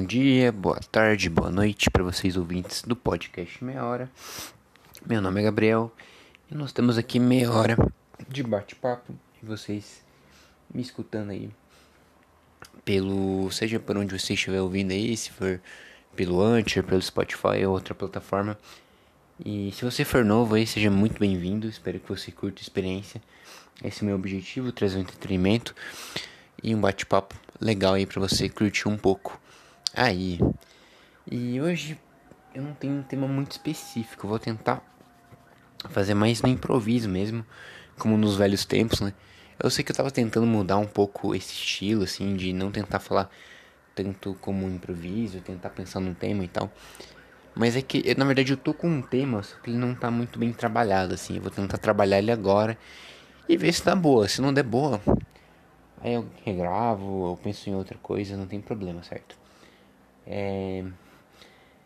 Bom 0.00 0.06
dia, 0.06 0.50
boa 0.50 0.80
tarde, 0.90 1.28
boa 1.28 1.50
noite 1.50 1.90
para 1.90 2.02
vocês 2.02 2.34
ouvintes 2.34 2.80
do 2.80 2.96
podcast 2.96 3.62
Meia 3.62 3.84
Hora. 3.84 4.10
Meu 5.04 5.20
nome 5.20 5.42
é 5.42 5.44
Gabriel 5.44 5.92
e 6.50 6.54
nós 6.54 6.72
temos 6.72 6.96
aqui 6.96 7.20
meia 7.20 7.52
hora 7.52 7.76
de 8.26 8.42
bate-papo 8.42 9.14
e 9.42 9.44
vocês 9.44 10.02
me 10.72 10.80
escutando 10.80 11.32
aí 11.32 11.50
pelo 12.82 13.50
seja 13.50 13.78
por 13.78 13.98
onde 13.98 14.18
você 14.18 14.32
estiver 14.32 14.62
ouvindo 14.62 14.92
aí, 14.92 15.14
se 15.14 15.30
for 15.32 15.60
pelo 16.16 16.40
Anchor, 16.40 16.82
pelo 16.82 17.02
Spotify 17.02 17.66
ou 17.66 17.74
outra 17.74 17.94
plataforma. 17.94 18.58
E 19.44 19.70
se 19.72 19.84
você 19.84 20.02
for 20.02 20.24
novo 20.24 20.54
aí, 20.54 20.66
seja 20.66 20.90
muito 20.90 21.20
bem-vindo. 21.20 21.68
Espero 21.68 22.00
que 22.00 22.08
você 22.08 22.32
curta 22.32 22.58
a 22.58 22.62
experiência. 22.62 23.20
Esse 23.84 24.00
é 24.00 24.02
o 24.04 24.06
meu 24.06 24.16
objetivo, 24.16 24.72
trazer 24.72 24.96
um 24.96 25.02
entretenimento 25.02 25.74
e 26.62 26.74
um 26.74 26.80
bate-papo 26.80 27.34
legal 27.60 27.92
aí 27.92 28.06
para 28.06 28.18
você 28.18 28.48
curtir 28.48 28.88
um 28.88 28.96
pouco. 28.96 29.38
Aí. 29.94 30.38
E 31.30 31.60
hoje 31.60 31.98
eu 32.54 32.62
não 32.62 32.74
tenho 32.74 32.94
um 32.94 33.02
tema 33.02 33.26
muito 33.26 33.52
específico, 33.52 34.28
vou 34.28 34.38
tentar 34.38 34.82
fazer 35.88 36.14
mais 36.14 36.42
no 36.42 36.48
improviso 36.48 37.08
mesmo, 37.08 37.44
como 37.98 38.16
nos 38.16 38.36
velhos 38.36 38.64
tempos, 38.64 39.00
né? 39.00 39.12
Eu 39.62 39.68
sei 39.68 39.84
que 39.84 39.92
eu 39.92 39.96
tava 39.96 40.10
tentando 40.10 40.46
mudar 40.46 40.78
um 40.78 40.86
pouco 40.86 41.34
esse 41.34 41.52
estilo, 41.52 42.04
assim, 42.04 42.34
de 42.36 42.52
não 42.52 42.70
tentar 42.70 42.98
falar 42.98 43.30
tanto 43.94 44.34
como 44.40 44.66
improviso, 44.68 45.40
tentar 45.40 45.70
pensar 45.70 46.00
num 46.00 46.14
tema 46.14 46.44
e 46.44 46.48
tal. 46.48 46.70
Mas 47.54 47.76
é 47.76 47.82
que, 47.82 48.14
na 48.14 48.24
verdade, 48.24 48.52
eu 48.52 48.56
tô 48.56 48.72
com 48.72 48.88
um 48.88 49.02
tema, 49.02 49.42
só 49.42 49.56
que 49.56 49.70
ele 49.70 49.76
não 49.76 49.94
tá 49.94 50.10
muito 50.10 50.38
bem 50.38 50.52
trabalhado, 50.52 51.14
assim. 51.14 51.36
Eu 51.36 51.42
vou 51.42 51.50
tentar 51.50 51.78
trabalhar 51.78 52.18
ele 52.18 52.30
agora 52.30 52.78
e 53.48 53.56
ver 53.56 53.72
se 53.72 53.82
tá 53.82 53.94
boa. 53.94 54.28
Se 54.28 54.40
não 54.40 54.54
der 54.54 54.62
boa, 54.62 55.00
aí 56.00 56.14
eu 56.14 56.26
regravo, 56.44 57.32
eu 57.32 57.38
penso 57.42 57.68
em 57.68 57.74
outra 57.74 57.98
coisa, 57.98 58.36
não 58.36 58.46
tem 58.46 58.60
problema, 58.60 59.02
certo? 59.02 59.39
É... 60.26 60.84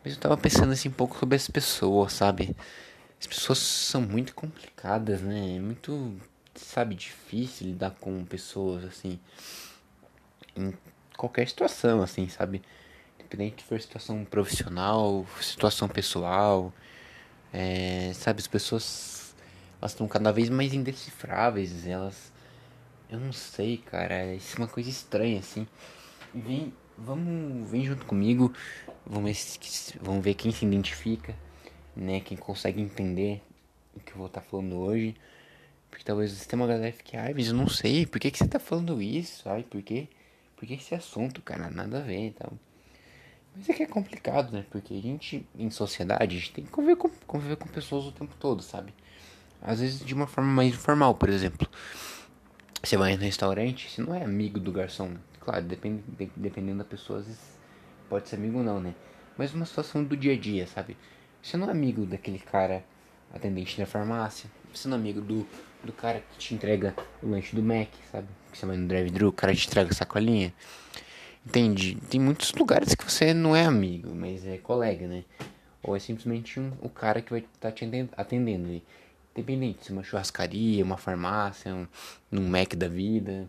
Mas 0.04 0.14
eu 0.14 0.20
tava 0.20 0.36
pensando 0.36 0.72
assim 0.72 0.88
um 0.88 0.92
pouco 0.92 1.18
sobre 1.18 1.36
as 1.36 1.48
pessoas, 1.48 2.12
sabe? 2.12 2.54
As 3.20 3.26
pessoas 3.26 3.58
são 3.58 4.02
muito 4.02 4.34
complicadas, 4.34 5.22
né? 5.22 5.56
É 5.56 5.60
muito, 5.60 6.14
sabe, 6.54 6.94
difícil 6.94 7.68
lidar 7.68 7.92
com 8.00 8.24
pessoas 8.24 8.84
assim. 8.84 9.18
Em 10.56 10.74
qualquer 11.16 11.48
situação, 11.48 12.02
assim, 12.02 12.28
sabe? 12.28 12.62
Independente 13.18 13.62
se 13.62 13.68
for 13.68 13.80
situação 13.80 14.24
profissional, 14.24 15.26
situação 15.40 15.88
pessoal. 15.88 16.72
É, 17.52 18.12
sabe, 18.14 18.40
as 18.40 18.46
pessoas 18.46 19.14
elas 19.84 19.92
estão 19.92 20.08
cada 20.08 20.32
vez 20.32 20.48
mais 20.48 20.72
indecifráveis. 20.72 21.86
Elas. 21.86 22.32
Eu 23.10 23.20
não 23.20 23.32
sei, 23.32 23.76
cara. 23.76 24.34
Isso 24.34 24.56
é 24.56 24.58
uma 24.60 24.68
coisa 24.68 24.88
estranha, 24.88 25.40
assim. 25.40 25.66
Vem, 26.34 26.72
vamos, 26.96 27.70
vem 27.70 27.84
junto 27.84 28.04
comigo. 28.06 28.52
Vamos 29.06 29.30
ver, 29.30 29.98
vamos 30.00 30.24
ver 30.24 30.34
quem 30.34 30.50
se 30.50 30.64
identifica, 30.64 31.34
né? 31.94 32.20
Quem 32.20 32.36
consegue 32.36 32.80
entender 32.80 33.42
o 33.94 34.00
que 34.00 34.12
eu 34.12 34.18
vou 34.18 34.26
estar 34.26 34.40
tá 34.40 34.46
falando 34.46 34.76
hoje. 34.76 35.14
Porque 35.90 36.04
talvez 36.04 36.32
você 36.32 36.48
tenha 36.48 36.60
uma 36.60 36.66
galera 36.66 36.90
que 36.90 36.98
fique, 36.98 37.16
ai, 37.16 37.32
mas 37.34 37.48
eu 37.48 37.54
não 37.54 37.68
sei, 37.68 38.04
por 38.04 38.18
que, 38.18 38.30
que 38.30 38.38
você 38.38 38.48
tá 38.48 38.58
falando 38.58 39.00
isso? 39.00 39.48
Ai, 39.48 39.62
por 39.62 39.80
quê? 39.80 40.08
Por 40.56 40.66
que 40.66 40.74
esse 40.74 40.94
assunto, 40.94 41.40
cara? 41.40 41.70
Nada 41.70 41.98
a 41.98 42.02
ver 42.02 42.28
e 42.28 42.30
tal. 42.32 42.52
Mas 43.54 43.68
é 43.68 43.72
que 43.72 43.84
é 43.84 43.86
complicado, 43.86 44.52
né? 44.52 44.64
Porque 44.70 44.92
a 44.94 45.00
gente, 45.00 45.46
em 45.56 45.70
sociedade, 45.70 46.36
a 46.36 46.38
gente 46.38 46.52
tem 46.52 46.64
que 46.64 46.70
conviver 46.70 46.96
com, 46.96 47.08
conviver 47.26 47.56
com 47.56 47.68
pessoas 47.68 48.06
o 48.06 48.12
tempo 48.12 48.34
todo, 48.40 48.60
sabe? 48.62 48.92
Às 49.62 49.80
vezes 49.80 50.04
de 50.04 50.12
uma 50.12 50.26
forma 50.26 50.50
mais 50.50 50.74
informal, 50.74 51.14
por 51.14 51.28
exemplo. 51.28 51.68
Você 52.82 52.96
vai 52.96 53.16
no 53.16 53.22
restaurante, 53.22 53.88
você 53.88 54.02
não 54.02 54.14
é 54.14 54.24
amigo 54.24 54.58
do 54.58 54.72
garçom. 54.72 55.12
Claro, 55.44 55.64
depende, 55.64 56.02
de, 56.08 56.30
dependendo 56.36 56.78
da 56.78 56.84
pessoa, 56.84 57.20
às 57.20 57.26
vezes 57.26 57.58
pode 58.08 58.28
ser 58.28 58.36
amigo 58.36 58.58
ou 58.58 58.64
não, 58.64 58.80
né? 58.80 58.94
Mas 59.36 59.52
uma 59.52 59.66
situação 59.66 60.02
do 60.02 60.16
dia 60.16 60.32
a 60.32 60.38
dia, 60.38 60.66
sabe? 60.66 60.96
Você 61.42 61.56
não 61.56 61.68
é 61.68 61.70
amigo 61.70 62.06
daquele 62.06 62.38
cara 62.38 62.84
atendente 63.32 63.76
da 63.76 63.84
farmácia. 63.84 64.48
Você 64.72 64.88
não 64.88 64.96
é 64.96 65.00
amigo 65.00 65.20
do, 65.20 65.46
do 65.82 65.92
cara 65.92 66.20
que 66.20 66.38
te 66.38 66.54
entrega 66.54 66.94
o 67.22 67.28
lanche 67.28 67.54
do 67.54 67.62
Mac, 67.62 67.88
sabe? 68.10 68.28
Que 68.50 68.58
você 68.58 68.64
vai 68.64 68.76
no 68.76 68.86
drive-thru, 68.86 69.28
o 69.28 69.32
cara 69.32 69.54
te 69.54 69.66
entrega 69.66 69.90
a 69.90 69.94
sacolinha. 69.94 70.54
Entende? 71.44 71.96
Tem 72.08 72.18
muitos 72.18 72.52
lugares 72.52 72.94
que 72.94 73.04
você 73.04 73.34
não 73.34 73.54
é 73.54 73.64
amigo, 73.64 74.14
mas 74.14 74.46
é 74.46 74.56
colega, 74.56 75.06
né? 75.06 75.24
Ou 75.82 75.94
é 75.94 75.98
simplesmente 75.98 76.58
um, 76.58 76.72
o 76.80 76.88
cara 76.88 77.20
que 77.20 77.30
vai 77.30 77.40
estar 77.40 77.70
tá 77.70 77.72
te 77.72 77.84
atendendo 78.16 78.68
ali. 78.68 78.82
Independente 79.36 79.84
se 79.84 79.90
é 79.90 79.92
uma 79.92 80.02
churrascaria, 80.02 80.82
uma 80.82 80.96
farmácia, 80.96 81.74
um, 81.74 81.86
um 82.32 82.48
Mac 82.48 82.74
da 82.74 82.88
vida. 82.88 83.46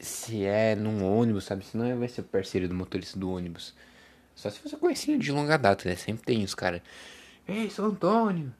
Se 0.00 0.44
é 0.44 0.74
num 0.74 1.04
ônibus, 1.04 1.44
sabe? 1.44 1.64
Se 1.64 1.76
não 1.76 1.84
é, 1.84 1.94
vai 1.94 2.08
ser 2.08 2.22
parceiro 2.22 2.66
do 2.66 2.74
motorista 2.74 3.18
do 3.18 3.30
ônibus. 3.30 3.74
Só 4.34 4.48
se 4.50 4.60
você 4.62 4.76
conhecia 4.76 5.18
de 5.18 5.30
longa 5.30 5.58
data, 5.58 5.88
né? 5.88 5.94
Sempre 5.96 6.24
tem 6.24 6.42
os 6.42 6.54
caras. 6.54 6.80
Ei, 7.46 7.68
São 7.68 7.86
Antônio! 7.86 8.52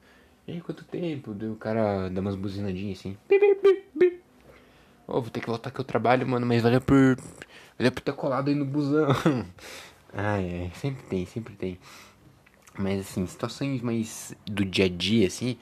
Ei, 0.47 0.59
quanto 0.61 0.83
tempo? 0.83 1.33
Deu 1.33 1.53
o 1.53 1.55
cara 1.55 2.09
dá 2.09 2.21
umas 2.21 2.35
buzinadinhas 2.35 2.99
assim. 2.99 3.17
oh, 5.07 5.21
vou 5.21 5.29
ter 5.29 5.39
que 5.39 5.47
voltar 5.47 5.71
que 5.71 5.79
eu 5.79 5.85
trabalho, 5.85 6.27
mano, 6.27 6.45
mas 6.45 6.61
valeu 6.61 6.81
por. 6.81 7.17
Valeu 7.77 7.91
por 7.91 8.01
ter 8.01 8.13
colado 8.13 8.49
aí 8.49 8.55
no 8.55 8.65
busão. 8.65 9.07
Ai, 10.13 10.45
é, 10.45 10.77
sempre 10.77 11.03
tem, 11.03 11.25
sempre 11.25 11.55
tem. 11.55 11.79
Mas 12.77 13.01
assim, 13.01 13.25
situações 13.25 13.81
mais 13.81 14.35
do 14.45 14.65
dia 14.65 14.85
a 14.85 14.89
dia, 14.89 15.27
assim, 15.27 15.57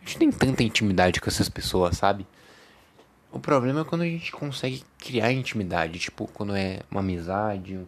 a 0.00 0.04
gente 0.04 0.18
tem 0.18 0.30
tanta 0.30 0.62
intimidade 0.62 1.20
com 1.20 1.28
essas 1.28 1.48
pessoas, 1.48 1.96
sabe? 1.96 2.26
O 3.36 3.38
problema 3.38 3.82
é 3.82 3.84
quando 3.84 4.00
a 4.00 4.06
gente 4.06 4.32
consegue 4.32 4.82
criar 4.96 5.30
intimidade, 5.30 5.98
tipo, 5.98 6.26
quando 6.26 6.56
é 6.56 6.80
uma 6.90 7.00
amizade, 7.00 7.78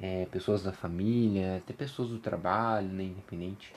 é, 0.00 0.24
pessoas 0.32 0.62
da 0.62 0.72
família, 0.72 1.58
até 1.58 1.74
pessoas 1.74 2.08
do 2.08 2.18
trabalho, 2.18 2.88
né, 2.88 3.02
independente. 3.02 3.74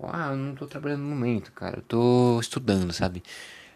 Ah, 0.00 0.28
eu 0.30 0.36
não 0.36 0.54
tô 0.54 0.64
trabalhando 0.64 1.00
no 1.00 1.08
momento, 1.08 1.50
cara, 1.50 1.78
eu 1.78 1.82
tô 1.82 2.38
estudando, 2.38 2.92
sabe? 2.92 3.20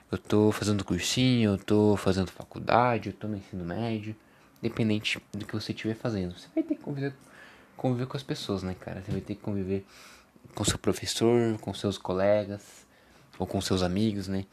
Eu 0.08 0.18
tô 0.18 0.52
fazendo 0.52 0.84
cursinho, 0.84 1.50
eu 1.50 1.58
tô 1.58 1.96
fazendo 1.96 2.30
faculdade, 2.30 3.08
eu 3.08 3.12
tô 3.12 3.26
no 3.26 3.36
ensino 3.36 3.64
médio, 3.64 4.14
independente 4.62 5.20
do 5.32 5.44
que 5.44 5.52
você 5.52 5.72
estiver 5.72 5.96
fazendo. 5.96 6.38
Você 6.38 6.46
vai 6.54 6.62
ter 6.62 6.76
que 6.76 6.80
conviver 6.80 7.12
conviver 7.76 8.06
com 8.06 8.16
as 8.16 8.22
pessoas, 8.22 8.62
né, 8.62 8.76
cara? 8.78 9.02
Você 9.04 9.10
vai 9.10 9.20
ter 9.20 9.34
que 9.34 9.40
conviver 9.40 9.84
com 10.54 10.64
seu 10.64 10.78
professor, 10.78 11.58
com 11.58 11.74
seus 11.74 11.98
colegas, 11.98 12.86
ou 13.36 13.48
com 13.48 13.60
seus 13.60 13.82
amigos, 13.82 14.28
né? 14.28 14.44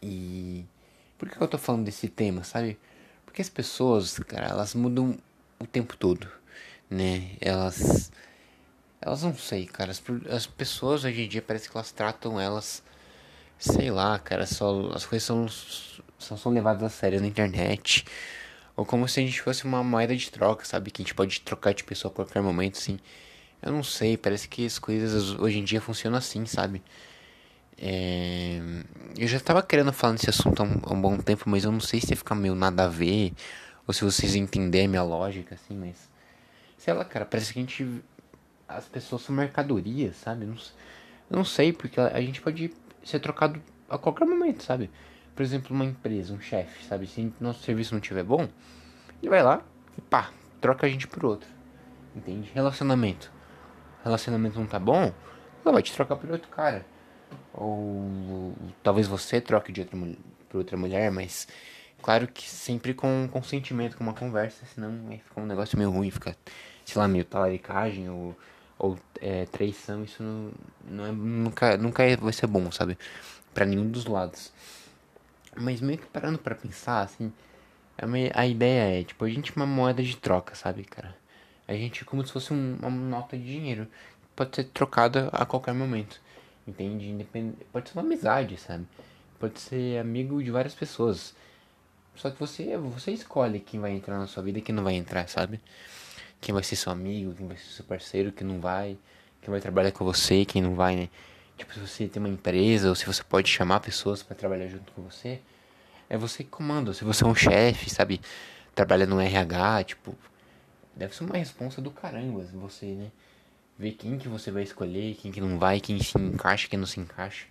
E 0.00 0.64
por 1.18 1.28
que 1.28 1.40
eu 1.40 1.48
tô 1.48 1.58
falando 1.58 1.84
desse 1.84 2.08
tema, 2.08 2.44
sabe? 2.44 2.78
Porque 3.24 3.42
as 3.42 3.48
pessoas, 3.48 4.18
cara, 4.20 4.46
elas 4.48 4.74
mudam 4.74 5.16
o 5.58 5.66
tempo 5.66 5.96
todo, 5.96 6.28
né? 6.90 7.32
Elas 7.40 8.10
elas 9.00 9.22
não 9.22 9.36
sei, 9.36 9.66
cara, 9.66 9.90
as, 9.92 10.02
as 10.30 10.46
pessoas 10.46 11.04
hoje 11.04 11.22
em 11.22 11.28
dia 11.28 11.42
parece 11.42 11.68
que 11.70 11.76
elas 11.76 11.92
tratam 11.92 12.40
elas 12.40 12.82
sei 13.58 13.90
lá, 13.90 14.18
cara, 14.18 14.46
só 14.46 14.90
as 14.94 15.06
coisas 15.06 15.24
são 15.26 15.46
são 16.18 16.52
levadas 16.52 16.82
a 16.82 16.88
sério 16.88 17.20
na 17.20 17.26
internet. 17.26 18.04
Ou 18.76 18.84
como 18.84 19.08
se 19.08 19.20
a 19.20 19.22
gente 19.22 19.40
fosse 19.40 19.64
uma 19.64 19.82
moeda 19.82 20.14
de 20.16 20.30
troca, 20.30 20.64
sabe? 20.64 20.90
Que 20.90 21.02
a 21.02 21.04
gente 21.04 21.14
pode 21.14 21.40
trocar 21.40 21.72
de 21.74 21.84
pessoa 21.84 22.12
a 22.12 22.14
qualquer 22.14 22.42
momento, 22.42 22.78
assim. 22.78 22.98
Eu 23.62 23.72
não 23.72 23.82
sei, 23.82 24.16
parece 24.16 24.48
que 24.48 24.66
as 24.66 24.78
coisas 24.78 25.30
hoje 25.38 25.58
em 25.58 25.64
dia 25.64 25.80
funcionam 25.80 26.18
assim, 26.18 26.44
sabe? 26.46 26.82
É... 27.78 28.60
Eu 29.18 29.26
já 29.26 29.40
tava 29.40 29.62
querendo 29.62 29.92
falar 29.92 30.14
nesse 30.14 30.30
assunto 30.30 30.62
há 30.62 30.64
um, 30.64 30.80
há 30.82 30.92
um, 30.92 31.00
bom 31.00 31.16
tempo, 31.18 31.44
mas 31.46 31.64
eu 31.64 31.72
não 31.72 31.80
sei 31.80 32.00
se 32.00 32.10
ia 32.10 32.16
ficar 32.16 32.34
meio 32.34 32.54
nada 32.54 32.84
a 32.84 32.88
ver, 32.88 33.32
ou 33.86 33.94
se 33.94 34.04
vocês 34.04 34.34
entenderem 34.34 34.86
a 34.86 34.90
minha 34.90 35.02
lógica, 35.02 35.54
assim, 35.54 35.76
mas. 35.76 36.10
Sei 36.78 36.92
lá, 36.92 37.04
cara, 37.04 37.24
parece 37.24 37.52
que 37.52 37.58
a 37.58 37.62
gente. 37.62 38.02
As 38.68 38.86
pessoas 38.86 39.22
são 39.22 39.34
mercadorias, 39.34 40.16
sabe? 40.16 40.44
Não, 40.44 40.54
eu 41.30 41.36
não 41.36 41.44
sei, 41.44 41.72
porque 41.72 42.00
a 42.00 42.20
gente 42.20 42.40
pode 42.40 42.72
ser 43.04 43.20
trocado 43.20 43.62
a 43.88 43.96
qualquer 43.96 44.26
momento, 44.26 44.62
sabe? 44.62 44.90
por 45.36 45.42
exemplo, 45.42 45.76
uma 45.76 45.84
empresa, 45.84 46.32
um 46.32 46.40
chefe, 46.40 46.82
sabe? 46.86 47.06
Se 47.06 47.30
nosso 47.38 47.62
serviço 47.62 47.92
não 47.92 48.00
estiver 48.00 48.24
bom, 48.24 48.48
ele 49.22 49.28
vai 49.28 49.42
lá 49.42 49.62
e 49.96 50.00
pá, 50.00 50.30
troca 50.62 50.86
a 50.86 50.88
gente 50.88 51.06
por 51.06 51.26
outro. 51.26 51.48
Entende? 52.16 52.50
Relacionamento. 52.54 53.30
Relacionamento 54.02 54.58
não 54.58 54.66
tá 54.66 54.78
bom, 54.78 55.12
ela 55.62 55.72
vai 55.74 55.82
te 55.82 55.92
trocar 55.92 56.16
por 56.16 56.30
outro 56.30 56.48
cara. 56.48 56.86
Ou 57.52 58.54
talvez 58.82 59.06
você 59.06 59.40
troque 59.40 59.72
de 59.72 59.80
outra 59.80 59.98
por 60.48 60.58
outra 60.58 60.76
mulher, 60.76 61.10
mas 61.10 61.48
claro 62.02 62.28
que 62.28 62.48
sempre 62.48 62.94
com 62.94 63.28
consentimento, 63.30 63.96
com 63.96 64.04
uma 64.04 64.14
conversa, 64.14 64.64
senão 64.66 65.06
vai 65.06 65.18
ficar 65.18 65.40
um 65.40 65.46
negócio 65.46 65.78
meio 65.78 65.90
ruim, 65.90 66.10
fica, 66.10 66.36
sei 66.84 67.00
lá, 67.00 67.08
meio 67.08 67.24
talaricagem 67.24 68.08
ou, 68.10 68.36
ou 68.78 68.98
é, 69.20 69.46
traição, 69.46 70.04
isso 70.04 70.22
não, 70.22 70.52
não 70.88 71.06
é, 71.06 71.12
nunca, 71.12 71.76
nunca 71.76 72.02
é, 72.04 72.16
vai 72.16 72.32
ser 72.32 72.46
bom, 72.46 72.70
sabe? 72.70 72.98
Para 73.54 73.64
nenhum 73.64 73.88
dos 73.90 74.06
lados. 74.06 74.52
Mas 75.56 75.80
meio 75.80 75.98
que 75.98 76.06
parando 76.06 76.38
pra 76.38 76.54
pensar, 76.54 77.00
assim, 77.00 77.32
a, 77.98 78.40
a 78.40 78.46
ideia 78.46 79.00
é, 79.00 79.04
tipo, 79.04 79.24
a 79.24 79.28
gente 79.28 79.52
é 79.52 79.56
uma 79.56 79.66
moeda 79.66 80.02
de 80.02 80.16
troca, 80.16 80.54
sabe, 80.54 80.84
cara? 80.84 81.16
A 81.66 81.74
gente 81.74 82.02
é 82.02 82.04
como 82.04 82.24
se 82.24 82.32
fosse 82.32 82.52
um, 82.52 82.76
uma 82.80 82.90
nota 82.90 83.36
de 83.36 83.44
dinheiro. 83.44 83.88
Pode 84.36 84.54
ser 84.54 84.64
trocada 84.64 85.28
a 85.32 85.44
qualquer 85.44 85.74
momento. 85.74 86.20
Entende? 86.66 87.26
Pode 87.72 87.88
ser 87.88 87.98
uma 87.98 88.04
amizade, 88.04 88.56
sabe? 88.56 88.86
Pode 89.38 89.60
ser 89.60 89.98
amigo 89.98 90.42
de 90.42 90.50
várias 90.50 90.74
pessoas. 90.74 91.34
Só 92.14 92.30
que 92.30 92.40
você, 92.40 92.76
você 92.76 93.12
escolhe 93.12 93.60
quem 93.60 93.78
vai 93.78 93.92
entrar 93.92 94.18
na 94.18 94.26
sua 94.26 94.42
vida 94.42 94.58
e 94.58 94.62
quem 94.62 94.74
não 94.74 94.82
vai 94.82 94.94
entrar, 94.94 95.28
sabe? 95.28 95.60
Quem 96.40 96.52
vai 96.52 96.62
ser 96.62 96.76
seu 96.76 96.90
amigo, 96.90 97.34
quem 97.34 97.46
vai 97.46 97.56
ser 97.56 97.66
seu 97.66 97.84
parceiro, 97.84 98.32
quem 98.32 98.46
não 98.46 98.60
vai, 98.60 98.96
quem 99.42 99.50
vai 99.50 99.60
trabalhar 99.60 99.92
com 99.92 100.04
você, 100.04 100.44
quem 100.44 100.62
não 100.62 100.74
vai, 100.74 100.96
né? 100.96 101.08
Tipo, 101.56 101.72
se 101.72 101.80
você 101.80 102.08
tem 102.08 102.20
uma 102.22 102.28
empresa 102.28 102.88
ou 102.88 102.94
se 102.94 103.06
você 103.06 103.22
pode 103.22 103.48
chamar 103.48 103.80
pessoas 103.80 104.22
para 104.22 104.34
trabalhar 104.34 104.66
junto 104.68 104.92
com 104.92 105.02
você, 105.02 105.40
é 106.08 106.16
você 106.16 106.44
que 106.44 106.50
comanda. 106.50 106.92
Se 106.92 107.04
você 107.04 107.24
é 107.24 107.26
um 107.26 107.34
chefe, 107.34 107.88
sabe? 107.90 108.20
Trabalha 108.74 109.06
no 109.06 109.20
RH, 109.20 109.84
tipo, 109.84 110.14
deve 110.94 111.14
ser 111.14 111.24
uma 111.24 111.36
responsa 111.36 111.80
do 111.80 111.90
caramba 111.90 112.44
você, 112.54 112.86
né? 112.86 113.10
Ver 113.78 113.92
quem 113.92 114.18
que 114.18 114.28
você 114.28 114.50
vai 114.50 114.62
escolher, 114.62 115.14
quem 115.16 115.30
que 115.30 115.40
não 115.40 115.58
vai, 115.58 115.80
quem 115.80 116.02
se 116.02 116.18
encaixa, 116.18 116.68
quem 116.68 116.78
não 116.78 116.86
se 116.86 116.98
encaixa. 116.98 117.46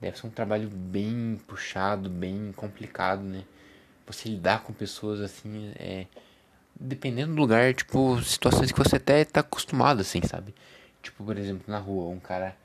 Deve 0.00 0.18
ser 0.18 0.26
um 0.26 0.30
trabalho 0.30 0.68
bem 0.68 1.40
puxado, 1.46 2.10
bem 2.10 2.52
complicado, 2.56 3.22
né? 3.22 3.44
Você 4.06 4.28
lidar 4.28 4.62
com 4.62 4.72
pessoas 4.72 5.20
assim, 5.20 5.72
é. 5.76 6.06
Dependendo 6.78 7.34
do 7.34 7.40
lugar, 7.40 7.72
tipo, 7.72 8.20
situações 8.22 8.72
que 8.72 8.78
você 8.78 8.96
até 8.96 9.24
tá 9.24 9.40
acostumado, 9.40 10.00
assim, 10.00 10.20
sabe? 10.22 10.52
Tipo, 11.00 11.22
por 11.24 11.38
exemplo, 11.38 11.64
na 11.68 11.78
rua, 11.78 12.10
um 12.10 12.18
cara. 12.18 12.56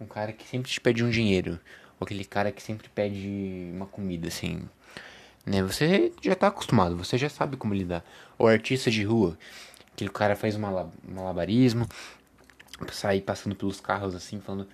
Um 0.00 0.06
cara 0.06 0.32
que 0.32 0.48
sempre 0.48 0.70
te 0.70 0.80
pede 0.80 1.04
um 1.04 1.10
dinheiro. 1.10 1.60
Ou 2.00 2.04
aquele 2.04 2.24
cara 2.24 2.50
que 2.50 2.62
sempre 2.62 2.88
pede 2.88 3.70
uma 3.74 3.86
comida, 3.86 4.28
assim. 4.28 4.62
Né? 5.44 5.62
Você 5.62 6.12
já 6.22 6.34
tá 6.34 6.48
acostumado, 6.48 6.96
você 6.96 7.18
já 7.18 7.28
sabe 7.28 7.56
como 7.56 7.74
lidar. 7.74 8.04
Ou 8.38 8.48
artista 8.48 8.90
de 8.90 9.04
rua, 9.04 9.38
aquele 9.94 10.10
cara 10.10 10.36
faz 10.36 10.56
um 10.56 10.60
malabarismo, 11.08 11.86
sair 12.90 13.20
passando 13.20 13.54
pelos 13.54 13.80
carros 13.80 14.14
assim, 14.14 14.40
falando 14.40 14.68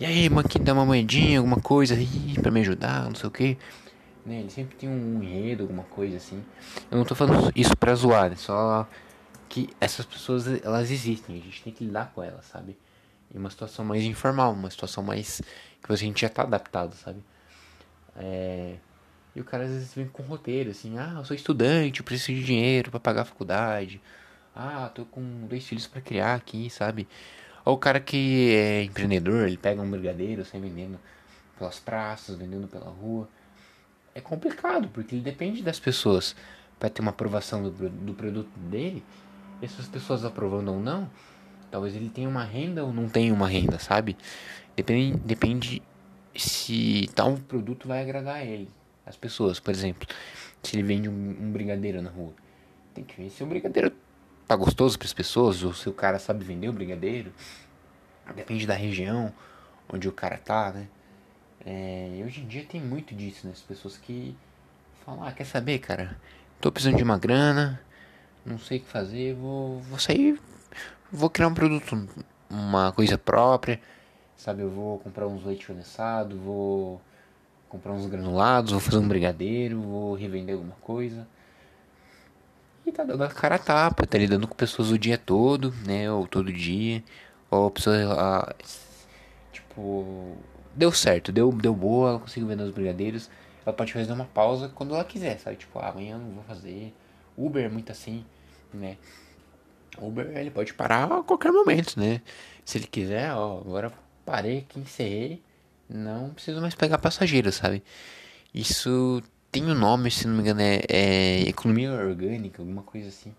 e 0.00 0.04
aí, 0.06 0.30
Manquinho, 0.30 0.64
dá 0.64 0.72
uma 0.72 0.86
moedinha, 0.86 1.40
alguma 1.40 1.60
coisa 1.60 1.94
aí 1.94 2.32
pra 2.40 2.50
me 2.50 2.60
ajudar, 2.60 3.04
não 3.04 3.14
sei 3.14 3.28
o 3.28 3.30
que. 3.30 3.58
Né, 4.24 4.40
ele 4.40 4.48
sempre 4.48 4.74
tem 4.74 4.88
um 4.88 5.22
enredo, 5.22 5.64
alguma 5.64 5.82
coisa 5.82 6.16
assim. 6.16 6.42
Eu 6.90 6.96
não 6.96 7.04
tô 7.04 7.14
falando 7.14 7.52
isso 7.54 7.76
pra 7.76 7.94
zoar, 7.94 8.32
é 8.32 8.36
só 8.36 8.88
que 9.46 9.68
essas 9.78 10.06
pessoas, 10.06 10.46
elas 10.64 10.90
existem, 10.90 11.36
a 11.36 11.40
gente 11.42 11.62
tem 11.62 11.70
que 11.70 11.84
lidar 11.84 12.12
com 12.14 12.22
elas, 12.22 12.46
sabe? 12.46 12.78
Em 13.34 13.38
uma 13.38 13.50
situação 13.50 13.84
mais 13.84 14.02
informal, 14.02 14.54
uma 14.54 14.70
situação 14.70 15.04
mais 15.04 15.42
que 15.82 15.92
a 15.92 15.96
gente 15.96 16.22
já 16.22 16.30
tá 16.30 16.44
adaptado, 16.44 16.96
sabe? 16.96 17.22
É... 18.16 18.76
E 19.34 19.40
o 19.40 19.44
cara 19.44 19.64
às 19.64 19.70
vezes 19.70 19.94
vem 19.94 20.08
com 20.08 20.22
roteiro, 20.22 20.70
assim, 20.70 20.98
ah, 20.98 21.14
eu 21.18 21.24
sou 21.24 21.36
estudante, 21.36 22.02
preciso 22.02 22.38
de 22.38 22.44
dinheiro 22.44 22.90
para 22.90 23.00
pagar 23.00 23.22
a 23.22 23.24
faculdade. 23.24 24.00
Ah, 24.54 24.90
tô 24.92 25.04
com 25.04 25.46
dois 25.46 25.64
filhos 25.64 25.86
para 25.86 26.00
criar 26.00 26.34
aqui, 26.34 26.68
sabe? 26.68 27.06
Ou 27.64 27.74
o 27.74 27.78
cara 27.78 28.00
que 28.00 28.54
é 28.54 28.82
empreendedor, 28.82 29.46
ele 29.46 29.56
pega 29.56 29.80
um 29.80 29.90
brigadeiro, 29.90 30.44
sai 30.44 30.60
vendendo 30.60 30.98
pelas 31.58 31.78
praças, 31.78 32.36
vendendo 32.36 32.66
pela 32.66 32.90
rua. 32.90 33.28
É 34.14 34.20
complicado, 34.20 34.88
porque 34.88 35.14
ele 35.14 35.22
depende 35.22 35.62
das 35.62 35.78
pessoas 35.78 36.34
para 36.78 36.88
ter 36.88 37.00
uma 37.00 37.10
aprovação 37.10 37.62
do, 37.62 37.70
do 37.88 38.14
produto 38.14 38.50
dele. 38.58 39.04
E 39.62 39.64
essas 39.64 39.86
pessoas 39.86 40.24
aprovando 40.24 40.72
ou 40.72 40.80
não, 40.80 41.08
talvez 41.70 41.94
ele 41.94 42.08
tenha 42.08 42.28
uma 42.28 42.42
renda 42.42 42.84
ou 42.84 42.92
não 42.92 43.08
tenha 43.08 43.32
uma 43.32 43.46
renda, 43.46 43.78
sabe? 43.78 44.16
Depende, 44.74 45.18
depende 45.18 45.82
se 46.34 47.08
tal 47.14 47.36
produto 47.36 47.86
vai 47.86 48.02
agradar 48.02 48.36
a 48.36 48.44
ele. 48.44 48.68
As 49.10 49.16
pessoas, 49.16 49.58
por 49.58 49.72
exemplo, 49.74 50.06
se 50.62 50.76
ele 50.76 50.84
vende 50.84 51.08
um, 51.08 51.12
um 51.12 51.50
brigadeiro 51.50 52.00
na 52.00 52.10
rua, 52.10 52.32
tem 52.94 53.02
que 53.02 53.20
ver 53.20 53.28
se 53.28 53.42
o 53.42 53.46
brigadeiro 53.46 53.92
tá 54.46 54.54
gostoso 54.54 54.96
para 54.96 55.06
as 55.06 55.12
pessoas, 55.12 55.64
ou 55.64 55.74
se 55.74 55.88
o 55.88 55.92
cara 55.92 56.20
sabe 56.20 56.44
vender 56.44 56.68
o 56.68 56.72
brigadeiro. 56.72 57.32
Depende 58.36 58.68
da 58.68 58.74
região 58.74 59.34
onde 59.92 60.08
o 60.08 60.12
cara 60.12 60.38
tá, 60.38 60.70
né? 60.70 60.86
É, 61.66 62.22
hoje 62.24 62.40
em 62.40 62.46
dia 62.46 62.64
tem 62.64 62.80
muito 62.80 63.12
disso, 63.12 63.48
né? 63.48 63.52
As 63.52 63.60
pessoas 63.60 63.96
que 63.96 64.36
falam, 65.04 65.24
ah, 65.24 65.32
quer 65.32 65.44
saber, 65.44 65.80
cara? 65.80 66.16
Tô 66.60 66.70
precisando 66.70 66.96
de 66.96 67.02
uma 67.02 67.18
grana, 67.18 67.80
não 68.46 68.60
sei 68.60 68.78
o 68.78 68.80
que 68.80 68.88
fazer, 68.88 69.34
vou, 69.34 69.80
vou 69.80 69.98
sair, 69.98 70.40
vou 71.10 71.28
criar 71.28 71.48
um 71.48 71.54
produto, 71.54 72.08
uma 72.48 72.92
coisa 72.92 73.18
própria, 73.18 73.80
sabe? 74.36 74.62
Eu 74.62 74.70
vou 74.70 75.00
comprar 75.00 75.26
uns 75.26 75.44
leite 75.44 75.66
condensado, 75.66 76.38
vou 76.38 77.02
comprar 77.70 77.92
uns 77.92 78.06
granulados, 78.06 78.72
vou 78.72 78.80
fazer 78.80 78.98
um 78.98 79.08
brigadeiro, 79.08 79.80
vou 79.80 80.14
revender 80.14 80.56
alguma 80.56 80.74
coisa. 80.82 81.26
E 82.84 82.90
tá 82.92 83.04
dando 83.04 83.22
a 83.22 83.28
cara 83.28 83.54
a 83.54 83.58
tapa, 83.58 84.06
tá 84.06 84.18
lidando 84.18 84.48
com 84.48 84.54
pessoas 84.56 84.90
o 84.90 84.98
dia 84.98 85.16
todo, 85.16 85.72
né? 85.86 86.10
Ou 86.10 86.26
todo 86.26 86.52
dia. 86.52 87.02
Ou 87.50 87.70
pessoas. 87.70 88.04
Ah, 88.10 88.54
tipo. 89.52 90.36
Deu 90.74 90.92
certo, 90.92 91.32
deu, 91.32 91.52
deu 91.52 91.74
boa, 91.74 92.10
ela 92.10 92.18
conseguiu 92.18 92.48
vender 92.48 92.64
os 92.64 92.70
brigadeiros. 92.70 93.30
Ela 93.64 93.74
pode 93.74 93.92
fazer 93.92 94.12
uma 94.12 94.24
pausa 94.24 94.68
quando 94.68 94.94
ela 94.94 95.04
quiser, 95.04 95.38
sabe? 95.38 95.56
Tipo, 95.56 95.78
ah, 95.78 95.90
amanhã 95.90 96.18
não 96.18 96.30
vou 96.30 96.44
fazer. 96.44 96.92
Uber 97.36 97.64
é 97.64 97.68
muito 97.68 97.92
assim, 97.92 98.24
né? 98.72 98.96
Uber 99.98 100.26
ele 100.36 100.50
pode 100.50 100.74
parar 100.74 101.04
a 101.04 101.22
qualquer 101.22 101.52
momento, 101.52 101.98
né? 101.98 102.20
Se 102.64 102.78
ele 102.78 102.86
quiser, 102.86 103.32
ó, 103.32 103.58
agora 103.60 103.92
parei 104.24 104.58
aqui, 104.58 104.80
encerrei. 104.80 105.42
Não 105.92 106.30
preciso 106.30 106.60
mais 106.60 106.74
pegar 106.74 106.98
passageiro, 106.98 107.50
sabe? 107.50 107.82
Isso 108.54 109.20
tem 109.50 109.64
um 109.64 109.74
nome, 109.74 110.10
se 110.10 110.26
não 110.26 110.34
me 110.34 110.42
engano, 110.42 110.60
é, 110.60 110.80
é, 110.88 111.40
economia 111.48 111.92
orgânica, 111.92 112.62
alguma 112.62 112.82
coisa 112.82 113.08
assim. 113.08 113.34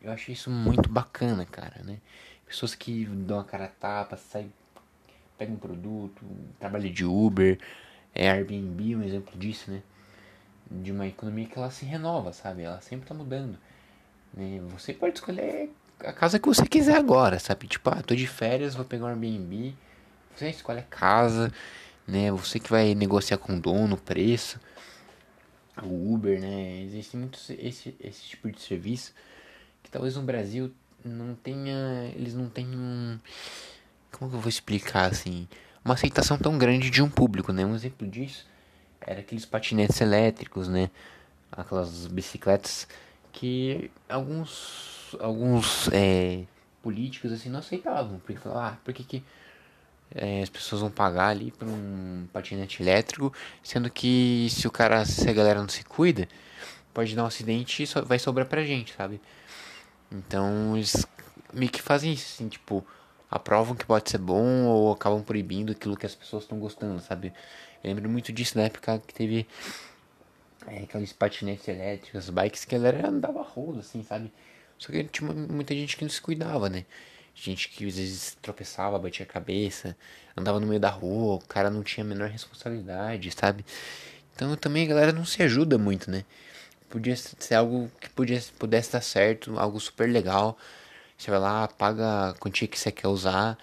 Eu 0.00 0.10
acho 0.10 0.32
isso 0.32 0.50
muito 0.50 0.88
bacana, 0.88 1.44
cara, 1.44 1.82
né? 1.84 1.98
Pessoas 2.46 2.74
que 2.74 3.04
dão 3.04 3.38
a 3.38 3.44
cara 3.44 3.66
a 3.66 3.68
tapa, 3.68 4.16
saem, 4.16 4.50
pegam 5.36 5.54
um 5.54 5.58
produto, 5.58 6.24
trabalham 6.58 6.90
de 6.90 7.04
Uber, 7.04 7.58
é 8.14 8.30
Airbnb, 8.30 8.96
um 8.96 9.02
exemplo 9.02 9.38
disso, 9.38 9.70
né? 9.70 9.82
De 10.70 10.90
uma 10.90 11.06
economia 11.06 11.46
que 11.46 11.58
ela 11.58 11.70
se 11.70 11.84
renova, 11.84 12.32
sabe? 12.32 12.62
Ela 12.62 12.80
sempre 12.80 13.06
tá 13.06 13.14
mudando. 13.14 13.58
Né? 14.32 14.60
Você 14.70 14.94
pode 14.94 15.14
escolher 15.14 15.70
a 16.00 16.12
casa 16.12 16.38
que 16.38 16.48
você 16.48 16.66
quiser 16.66 16.96
agora, 16.96 17.38
sabe? 17.38 17.66
Tipo, 17.66 17.90
ah, 17.90 18.02
tô 18.02 18.14
de 18.14 18.26
férias, 18.26 18.74
vou 18.74 18.84
pegar 18.84 19.04
um 19.04 19.08
Airbnb. 19.08 19.74
Você 20.34 20.50
escolhe 20.50 20.80
a 20.80 20.82
casa, 20.82 21.52
né? 22.06 22.30
Você 22.32 22.58
que 22.58 22.70
vai 22.70 22.94
negociar 22.94 23.38
com 23.38 23.56
o 23.56 23.60
dono, 23.60 23.94
o 23.94 24.00
preço 24.00 24.58
o 25.82 26.14
Uber, 26.14 26.40
né? 26.40 26.82
Existe 26.82 27.16
muito 27.16 27.38
esse, 27.58 27.94
esse 28.00 28.22
tipo 28.24 28.50
de 28.50 28.60
serviço 28.60 29.12
que 29.82 29.90
talvez 29.90 30.16
no 30.16 30.22
Brasil 30.22 30.72
não 31.04 31.34
tenha. 31.34 32.12
Eles 32.14 32.34
não 32.34 32.48
tenham. 32.48 33.20
Como 34.12 34.30
que 34.30 34.36
eu 34.36 34.40
vou 34.40 34.48
explicar 34.48 35.10
assim? 35.10 35.48
Uma 35.84 35.94
aceitação 35.94 36.38
tão 36.38 36.56
grande 36.56 36.90
de 36.90 37.02
um 37.02 37.10
público, 37.10 37.52
né? 37.52 37.64
Um 37.64 37.74
exemplo 37.74 38.06
disso 38.06 38.46
era 39.00 39.20
aqueles 39.20 39.44
patinetes 39.44 40.00
elétricos, 40.00 40.68
né? 40.68 40.90
Aquelas 41.50 42.06
bicicletas 42.06 42.88
que 43.32 43.90
alguns 44.08 45.14
alguns 45.20 45.88
é, 45.92 46.44
políticos 46.82 47.32
assim 47.32 47.48
não 47.48 47.58
aceitavam, 47.58 48.18
porque 48.20 48.40
falavam, 48.40 48.64
ah, 48.64 48.78
por 48.84 48.94
que, 48.94 49.04
que 49.04 49.24
é, 50.14 50.42
as 50.42 50.48
pessoas 50.48 50.80
vão 50.80 50.90
pagar 50.90 51.28
ali 51.28 51.50
por 51.50 51.66
um 51.66 52.26
patinete 52.32 52.82
elétrico, 52.82 53.32
sendo 53.62 53.90
que 53.90 54.48
se 54.50 54.66
o 54.66 54.70
cara, 54.70 55.04
se 55.04 55.28
a 55.28 55.32
galera 55.32 55.60
não 55.60 55.68
se 55.68 55.84
cuida, 55.84 56.28
pode 56.92 57.14
dar 57.16 57.24
um 57.24 57.26
acidente 57.26 57.82
e 57.82 57.86
vai 58.04 58.18
sobrar 58.18 58.46
pra 58.46 58.64
gente, 58.64 58.94
sabe? 58.94 59.20
Então 60.10 60.76
eles 60.76 61.04
meio 61.52 61.70
que 61.70 61.82
fazem 61.82 62.12
isso, 62.12 62.34
assim, 62.34 62.48
tipo, 62.48 62.86
aprovam 63.30 63.74
que 63.74 63.84
pode 63.84 64.10
ser 64.10 64.18
bom 64.18 64.64
ou 64.66 64.92
acabam 64.92 65.22
proibindo 65.22 65.72
aquilo 65.72 65.96
que 65.96 66.06
as 66.06 66.14
pessoas 66.14 66.44
estão 66.44 66.58
gostando, 66.58 67.00
sabe? 67.00 67.32
Eu 67.82 67.88
lembro 67.88 68.08
muito 68.08 68.32
disso 68.32 68.56
na 68.56 68.64
época 68.64 69.02
que 69.06 69.12
teve 69.12 69.46
é, 70.66 70.84
aqueles 70.84 71.12
patinetes 71.12 71.66
elétricos, 71.68 72.30
bikes 72.30 72.64
que 72.64 72.74
a 72.74 72.78
galera 72.78 73.08
andava 73.08 73.42
rodo, 73.42 73.80
assim, 73.80 74.02
sabe? 74.02 74.32
Só 74.78 74.92
que 74.92 75.04
tinha 75.04 75.32
muita 75.32 75.74
gente 75.74 75.96
que 75.96 76.04
não 76.04 76.10
se 76.10 76.20
cuidava, 76.20 76.68
né? 76.68 76.84
Gente 77.34 77.68
que 77.68 77.86
às 77.86 77.96
vezes 77.96 78.36
tropeçava, 78.40 78.98
batia 78.98 79.24
a 79.24 79.28
cabeça, 79.28 79.96
andava 80.36 80.60
no 80.60 80.66
meio 80.66 80.80
da 80.80 80.90
rua, 80.90 81.34
o 81.36 81.40
cara 81.40 81.68
não 81.68 81.82
tinha 81.82 82.04
a 82.04 82.08
menor 82.08 82.28
responsabilidade, 82.28 83.30
sabe? 83.32 83.64
Então 84.34 84.56
também 84.56 84.84
a 84.84 84.88
galera 84.88 85.12
não 85.12 85.24
se 85.24 85.42
ajuda 85.42 85.76
muito, 85.76 86.10
né? 86.10 86.24
Podia 86.88 87.16
ser 87.16 87.54
algo 87.56 87.90
que 88.00 88.08
podia, 88.10 88.40
pudesse 88.58 88.92
dar 88.92 89.00
certo, 89.00 89.58
algo 89.58 89.80
super 89.80 90.08
legal. 90.08 90.56
Você 91.18 91.30
vai 91.30 91.40
lá, 91.40 91.66
paga 91.68 92.30
a 92.30 92.34
quantia 92.34 92.68
que 92.68 92.78
você 92.78 92.92
quer 92.92 93.08
usar, 93.08 93.58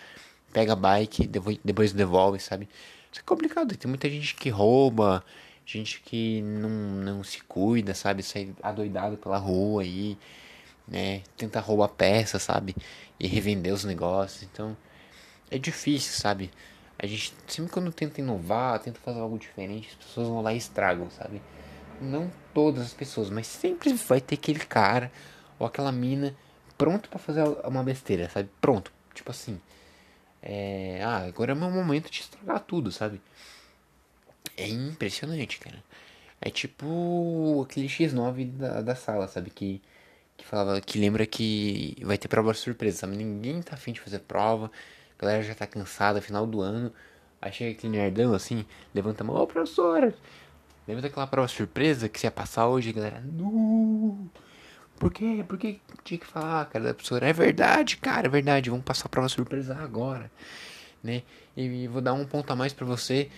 pega 0.52 0.74
a 0.74 0.76
bike, 0.76 1.28
depois, 1.64 1.94
devolve, 1.94 2.40
sabe? 2.40 2.68
Isso 3.12 3.22
é 3.22 3.24
complicado, 3.24 3.76
tem 3.76 3.90
muita 3.90 4.10
gente 4.10 4.36
que 4.36 4.50
rouba, 4.50 5.24
gente 5.66 6.02
que 6.02 6.42
não, 6.42 6.70
não 6.70 7.24
se 7.24 7.42
cuida, 7.44 7.94
sabe? 7.94 8.24
Sai 8.24 8.54
adoidado 8.62 9.18
pela 9.18 9.38
rua 9.38 9.84
aí, 9.84 10.18
né? 10.92 11.24
Tenta 11.38 11.60
roubar 11.60 11.88
peça, 11.88 12.38
sabe? 12.38 12.76
e 13.22 13.28
revender 13.28 13.72
os 13.72 13.84
negócios. 13.84 14.44
Então 14.44 14.76
é 15.50 15.58
difícil, 15.58 16.20
sabe? 16.20 16.50
A 16.98 17.06
gente 17.06 17.34
sempre 17.48 17.72
quando 17.72 17.92
tenta 17.92 18.20
inovar, 18.20 18.80
tenta 18.80 19.00
fazer 19.00 19.20
algo 19.20 19.38
diferente, 19.38 19.90
as 19.90 20.06
pessoas 20.06 20.28
vão 20.28 20.42
lá 20.42 20.54
e 20.54 20.58
estragam, 20.58 21.10
sabe? 21.12 21.42
Não 22.02 22.32
todas 22.54 22.84
as 22.88 22.94
pessoas, 22.94 23.30
mas 23.30 23.46
sempre 23.46 23.94
vai 23.94 24.20
ter 24.20 24.36
aquele 24.36 24.60
cara 24.60 25.12
ou 25.60 25.68
aquela 25.68 25.92
mina 25.92 26.36
pronto 26.78 27.10
para 27.10 27.20
fazer 27.20 27.44
uma 27.64 27.84
besteira, 27.84 28.28
sabe? 28.30 28.50
Pronto, 28.60 28.92
tipo 29.14 29.30
assim. 29.30 29.60
É, 30.42 31.02
ah, 31.04 31.20
agora 31.28 31.52
é 31.52 31.56
meu 31.56 31.70
momento 31.70 32.10
de 32.10 32.22
estragar 32.22 32.62
tudo, 32.62 32.92
sabe? 32.92 33.22
É 34.58 34.68
impressionante, 34.68 35.60
cara. 35.60 35.84
É 36.40 36.50
tipo 36.50 37.62
aquele 37.64 37.88
X9 37.88 38.52
da, 38.54 38.82
da 38.82 38.96
sala, 38.96 39.28
sabe? 39.28 39.52
Que, 39.52 39.80
que 40.42 40.48
falava, 40.48 40.82
que 40.82 41.00
lembra 41.00 41.26
que 41.26 41.96
vai 42.04 42.18
ter 42.18 42.28
prova 42.28 42.54
surpresa, 42.54 43.00
sabe? 43.00 43.16
Ninguém 43.16 43.62
tá 43.62 43.76
afim 43.76 43.94
de 43.94 44.02
fazer 44.02 44.20
prova, 44.20 44.72
a 45.18 45.22
galera 45.22 45.44
já 45.44 45.56
tá 45.56 45.68
cansada, 45.68 46.22
final 46.22 46.46
do 46.46 46.62
ano. 46.62 46.92
Aí 47.42 47.52
chega 47.52 47.72
aquele 47.72 47.98
nerdão 47.98 48.34
assim, 48.34 48.66
levanta 48.94 49.24
a 49.24 49.28
mão, 49.28 49.36
ô 49.36 49.48
professora, 49.48 50.14
lembra 50.88 51.04
daquela 51.04 51.26
prova 51.26 51.48
surpresa 51.48 52.08
que 52.08 52.20
você 52.20 52.28
ia 52.28 52.32
passar 52.32 52.68
hoje, 52.68 52.92
galera? 52.92 53.24
Não! 53.26 54.30
Por 55.00 55.12
quê? 55.12 55.44
Por 55.48 55.58
que 55.58 55.80
tinha 56.04 56.20
que 56.20 56.28
falar, 56.28 56.66
cara, 56.68 56.86
da 56.86 56.94
professora? 56.94 57.28
É 57.28 57.34
verdade, 57.34 57.98
cara, 57.98 58.28
é 58.28 58.30
verdade, 58.30 58.70
vamos 58.70 58.86
passar 58.86 59.08
a 59.08 59.10
prova 59.10 59.28
surpresa 59.30 59.76
agora, 59.76 60.32
né? 61.04 61.24
E 61.58 61.88
vou 61.88 62.02
dar 62.02 62.14
um 62.14 62.26
ponto 62.26 62.52
a 62.52 62.56
mais 62.56 62.74
pra 62.74 62.86
você, 62.86 63.30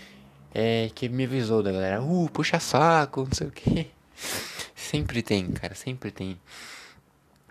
é, 0.53 0.89
que 0.93 1.07
me 1.07 1.23
avisou 1.23 1.63
da 1.63 1.71
galera, 1.71 2.03
uh, 2.03 2.29
puxa 2.31 2.59
saco, 2.59 3.23
não 3.23 3.33
sei 3.33 3.47
o 3.47 3.51
que. 3.51 3.89
Sempre 4.75 5.21
tem, 5.23 5.49
cara, 5.51 5.73
sempre 5.73 6.11
tem. 6.11 6.37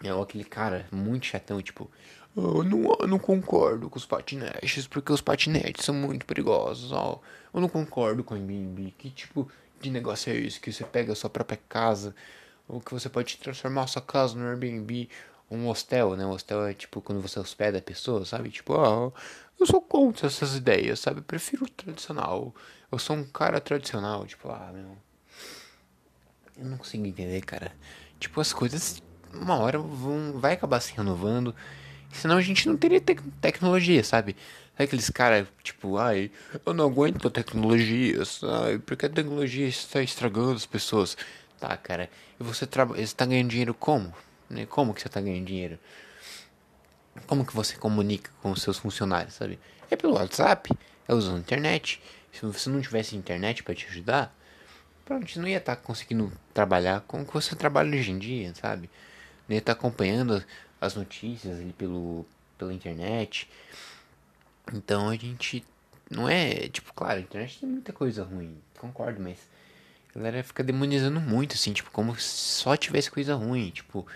É 0.02 0.10
aquele 0.10 0.44
cara 0.44 0.86
muito 0.90 1.26
chatão, 1.26 1.62
tipo, 1.62 1.90
eu 2.36 2.64
não, 2.64 2.96
eu 3.00 3.06
não 3.06 3.18
concordo 3.18 3.90
com 3.90 3.98
os 3.98 4.06
patinetes, 4.06 4.86
porque 4.86 5.12
os 5.12 5.20
patinetes 5.20 5.84
são 5.84 5.94
muito 5.94 6.24
perigosos. 6.24 6.90
Ó. 6.90 7.20
Eu 7.52 7.60
não 7.60 7.68
concordo 7.68 8.24
com 8.24 8.34
o 8.34 8.36
Airbnb. 8.36 8.94
Que 8.96 9.10
tipo 9.10 9.50
de 9.80 9.90
negócio 9.90 10.32
é 10.32 10.36
esse? 10.36 10.58
Que 10.58 10.72
você 10.72 10.84
pega 10.84 11.12
a 11.12 11.16
sua 11.16 11.28
própria 11.28 11.60
casa, 11.68 12.14
ou 12.66 12.80
que 12.80 12.92
você 12.92 13.08
pode 13.08 13.36
transformar 13.36 13.82
a 13.82 13.86
sua 13.86 14.02
casa 14.02 14.38
no 14.38 14.46
Airbnb, 14.46 15.08
um 15.50 15.66
hostel, 15.66 16.16
né? 16.16 16.24
Um 16.24 16.30
hostel 16.30 16.66
é 16.66 16.72
tipo 16.72 17.02
quando 17.02 17.20
você 17.20 17.38
hospeda 17.38 17.78
a 17.78 17.82
pessoa, 17.82 18.24
sabe? 18.24 18.50
Tipo, 18.50 18.74
ah, 18.80 19.12
eu 19.60 19.66
sou 19.66 19.82
contra 19.82 20.26
essas 20.26 20.56
ideias, 20.56 21.00
sabe? 21.00 21.20
Eu 21.20 21.24
prefiro 21.24 21.64
o 21.64 21.68
tradicional. 21.68 22.54
Eu 22.90 22.98
sou 22.98 23.16
um 23.16 23.24
cara 23.24 23.60
tradicional, 23.60 24.26
tipo, 24.26 24.48
ah, 24.48 24.70
meu. 24.72 24.96
Eu 26.56 26.64
não 26.64 26.78
consigo 26.78 27.06
entender, 27.06 27.42
cara. 27.42 27.72
Tipo, 28.18 28.40
as 28.40 28.52
coisas, 28.52 29.02
uma 29.34 29.56
hora 29.56 29.78
vão, 29.78 30.38
vai 30.38 30.54
acabar 30.54 30.80
se 30.80 30.94
renovando. 30.94 31.54
Senão 32.12 32.36
a 32.36 32.42
gente 32.42 32.68
não 32.68 32.76
teria 32.76 33.00
te 33.00 33.14
tecnologia, 33.40 34.04
sabe? 34.04 34.36
Sabe 34.72 34.84
aqueles 34.84 35.10
caras, 35.10 35.46
tipo, 35.62 35.98
ai, 35.98 36.30
eu 36.64 36.74
não 36.74 36.86
aguento 36.86 37.30
tecnologia, 37.30 38.24
sabe? 38.24 38.78
Porque 38.80 39.06
a 39.06 39.08
tecnologia 39.08 39.66
está 39.66 40.02
estragando 40.02 40.52
as 40.52 40.66
pessoas. 40.66 41.16
Tá, 41.58 41.76
cara, 41.76 42.10
e 42.40 42.42
você, 42.42 42.66
você 42.66 43.14
tá 43.14 43.24
ganhando 43.24 43.50
dinheiro 43.50 43.74
como? 43.74 44.12
Né? 44.48 44.66
Como 44.66 44.92
que 44.92 45.00
você 45.00 45.08
tá 45.08 45.20
ganhando 45.20 45.46
dinheiro? 45.46 45.78
Como 47.26 47.44
que 47.44 47.54
você 47.54 47.76
comunica 47.76 48.30
com 48.42 48.50
os 48.50 48.62
seus 48.62 48.78
funcionários, 48.78 49.34
sabe? 49.34 49.58
É 49.90 49.96
pelo 49.96 50.14
WhatsApp, 50.14 50.70
é 51.06 51.14
usando 51.14 51.36
a 51.36 51.40
internet. 51.40 52.02
Se 52.32 52.44
você 52.44 52.70
não 52.70 52.80
tivesse 52.80 53.14
internet 53.14 53.62
para 53.62 53.74
te 53.74 53.86
ajudar, 53.86 54.34
pronto, 55.04 55.30
você 55.30 55.38
não 55.38 55.46
ia 55.46 55.58
estar 55.58 55.76
tá 55.76 55.82
conseguindo 55.82 56.32
trabalhar 56.54 57.02
como 57.02 57.24
que 57.26 57.32
você 57.32 57.54
trabalha 57.54 57.96
hoje 57.96 58.10
em 58.10 58.18
dia, 58.18 58.54
sabe? 58.54 58.88
Estar 59.58 59.74
tá 59.74 59.78
acompanhando 59.78 60.44
as 60.80 60.94
notícias 60.94 61.58
ali 61.60 61.72
pelo, 61.72 62.26
pela 62.58 62.72
internet. 62.72 63.48
Então 64.72 65.08
a 65.08 65.16
gente 65.16 65.64
não 66.10 66.28
é, 66.28 66.68
tipo, 66.68 66.92
claro, 66.92 67.18
a 67.18 67.22
internet 67.22 67.60
tem 67.60 67.68
muita 67.68 67.92
coisa 67.92 68.22
ruim, 68.22 68.56
concordo, 68.78 69.20
mas 69.20 69.38
a 70.14 70.18
galera 70.18 70.44
fica 70.44 70.62
demonizando 70.62 71.20
muito, 71.20 71.54
assim, 71.54 71.72
tipo, 71.72 71.90
como 71.90 72.14
se 72.16 72.28
só 72.28 72.76
tivesse 72.76 73.10
coisa 73.10 73.34
ruim, 73.34 73.70
tipo, 73.70 74.06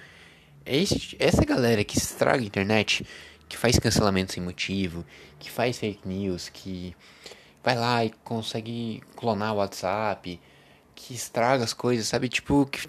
é 0.65 0.77
esse, 0.77 1.17
essa 1.19 1.45
galera 1.45 1.83
que 1.85 1.97
estraga 1.97 2.43
a 2.43 2.47
internet, 2.47 3.07
que 3.49 3.57
faz 3.57 3.79
cancelamento 3.79 4.33
sem 4.33 4.43
motivo, 4.43 5.07
que 5.39 5.51
faz 5.51 5.79
fake 5.79 6.07
news, 6.07 6.49
que 6.49 6.95
vai 7.63 7.77
lá 7.77 8.05
e 8.05 8.11
consegue 8.23 9.03
clonar 9.17 9.55
o 9.55 9.57
WhatsApp, 9.57 10.39
que 10.95 11.15
estraga 11.15 11.65
as 11.65 11.73
coisas, 11.73 12.07
sabe? 12.07 12.29
Tipo, 12.29 12.67
que 12.67 12.89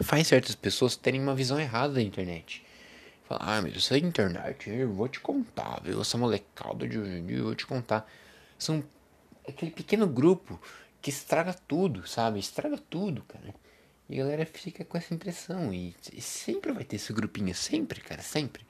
faz 0.00 0.28
certas 0.28 0.54
pessoas 0.54 0.96
terem 0.96 1.20
uma 1.20 1.34
visão 1.34 1.60
errada 1.60 1.94
da 1.94 2.02
internet. 2.02 2.64
Fala, 3.24 3.40
ah, 3.42 3.62
mas 3.62 3.76
isso 3.76 3.92
é 3.94 3.98
internet, 3.98 4.70
eu 4.70 4.92
vou 4.92 5.08
te 5.08 5.20
contar, 5.20 5.80
viu? 5.82 6.00
Essa 6.00 6.16
molecada 6.18 6.88
de 6.88 6.98
hoje 6.98 7.18
em 7.18 7.26
dia, 7.26 7.38
eu 7.38 7.44
vou 7.44 7.54
te 7.54 7.66
contar. 7.66 8.10
São 8.58 8.82
aquele 9.46 9.70
pequeno 9.70 10.06
grupo 10.06 10.60
que 11.00 11.10
estraga 11.10 11.54
tudo, 11.66 12.06
sabe? 12.06 12.38
Estraga 12.38 12.78
tudo, 12.78 13.22
cara. 13.22 13.54
E 14.08 14.20
a 14.20 14.24
galera 14.24 14.46
fica 14.46 14.84
com 14.84 14.96
essa 14.96 15.14
impressão. 15.14 15.72
E, 15.72 15.94
e 16.12 16.20
sempre 16.20 16.72
vai 16.72 16.84
ter 16.84 16.96
esse 16.96 17.12
grupinho, 17.12 17.54
sempre, 17.54 18.00
cara, 18.00 18.22
sempre. 18.22 18.64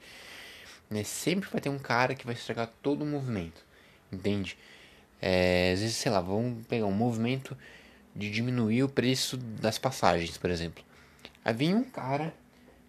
Né? 0.89 1.03
Sempre 1.03 1.49
vai 1.49 1.61
ter 1.61 1.69
um 1.69 1.79
cara 1.79 2.15
que 2.15 2.25
vai 2.25 2.35
estragar 2.35 2.71
todo 2.81 3.03
o 3.03 3.05
movimento, 3.05 3.65
entende? 4.11 4.57
É, 5.21 5.71
às 5.73 5.79
vezes, 5.79 5.95
sei 5.95 6.11
lá, 6.11 6.21
vamos 6.21 6.65
pegar 6.67 6.85
um 6.85 6.91
movimento 6.91 7.57
de 8.15 8.29
diminuir 8.29 8.83
o 8.83 8.89
preço 8.89 9.37
das 9.37 9.77
passagens, 9.77 10.37
por 10.37 10.49
exemplo. 10.49 10.83
Aí 11.43 11.53
vem 11.53 11.75
um 11.75 11.83
cara 11.83 12.33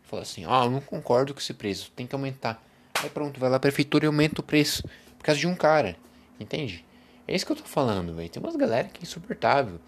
fala 0.02 0.22
assim: 0.22 0.44
Ah, 0.46 0.64
eu 0.64 0.70
não 0.70 0.80
concordo 0.80 1.34
com 1.34 1.40
esse 1.40 1.54
preço, 1.54 1.90
tem 1.94 2.06
que 2.06 2.14
aumentar. 2.14 2.62
Aí 3.02 3.10
pronto, 3.10 3.38
vai 3.40 3.50
lá 3.50 3.56
a 3.56 3.60
prefeitura 3.60 4.04
e 4.04 4.06
aumenta 4.06 4.40
o 4.40 4.44
preço 4.44 4.82
por 5.18 5.24
causa 5.24 5.40
de 5.40 5.46
um 5.46 5.54
cara, 5.54 5.96
entende? 6.38 6.84
É 7.26 7.34
isso 7.34 7.44
que 7.44 7.52
eu 7.52 7.56
tô 7.56 7.64
falando, 7.64 8.14
velho. 8.14 8.28
Tem 8.28 8.42
umas 8.42 8.56
galera 8.56 8.88
que 8.88 9.00
é 9.00 9.02
insuportável. 9.02 9.80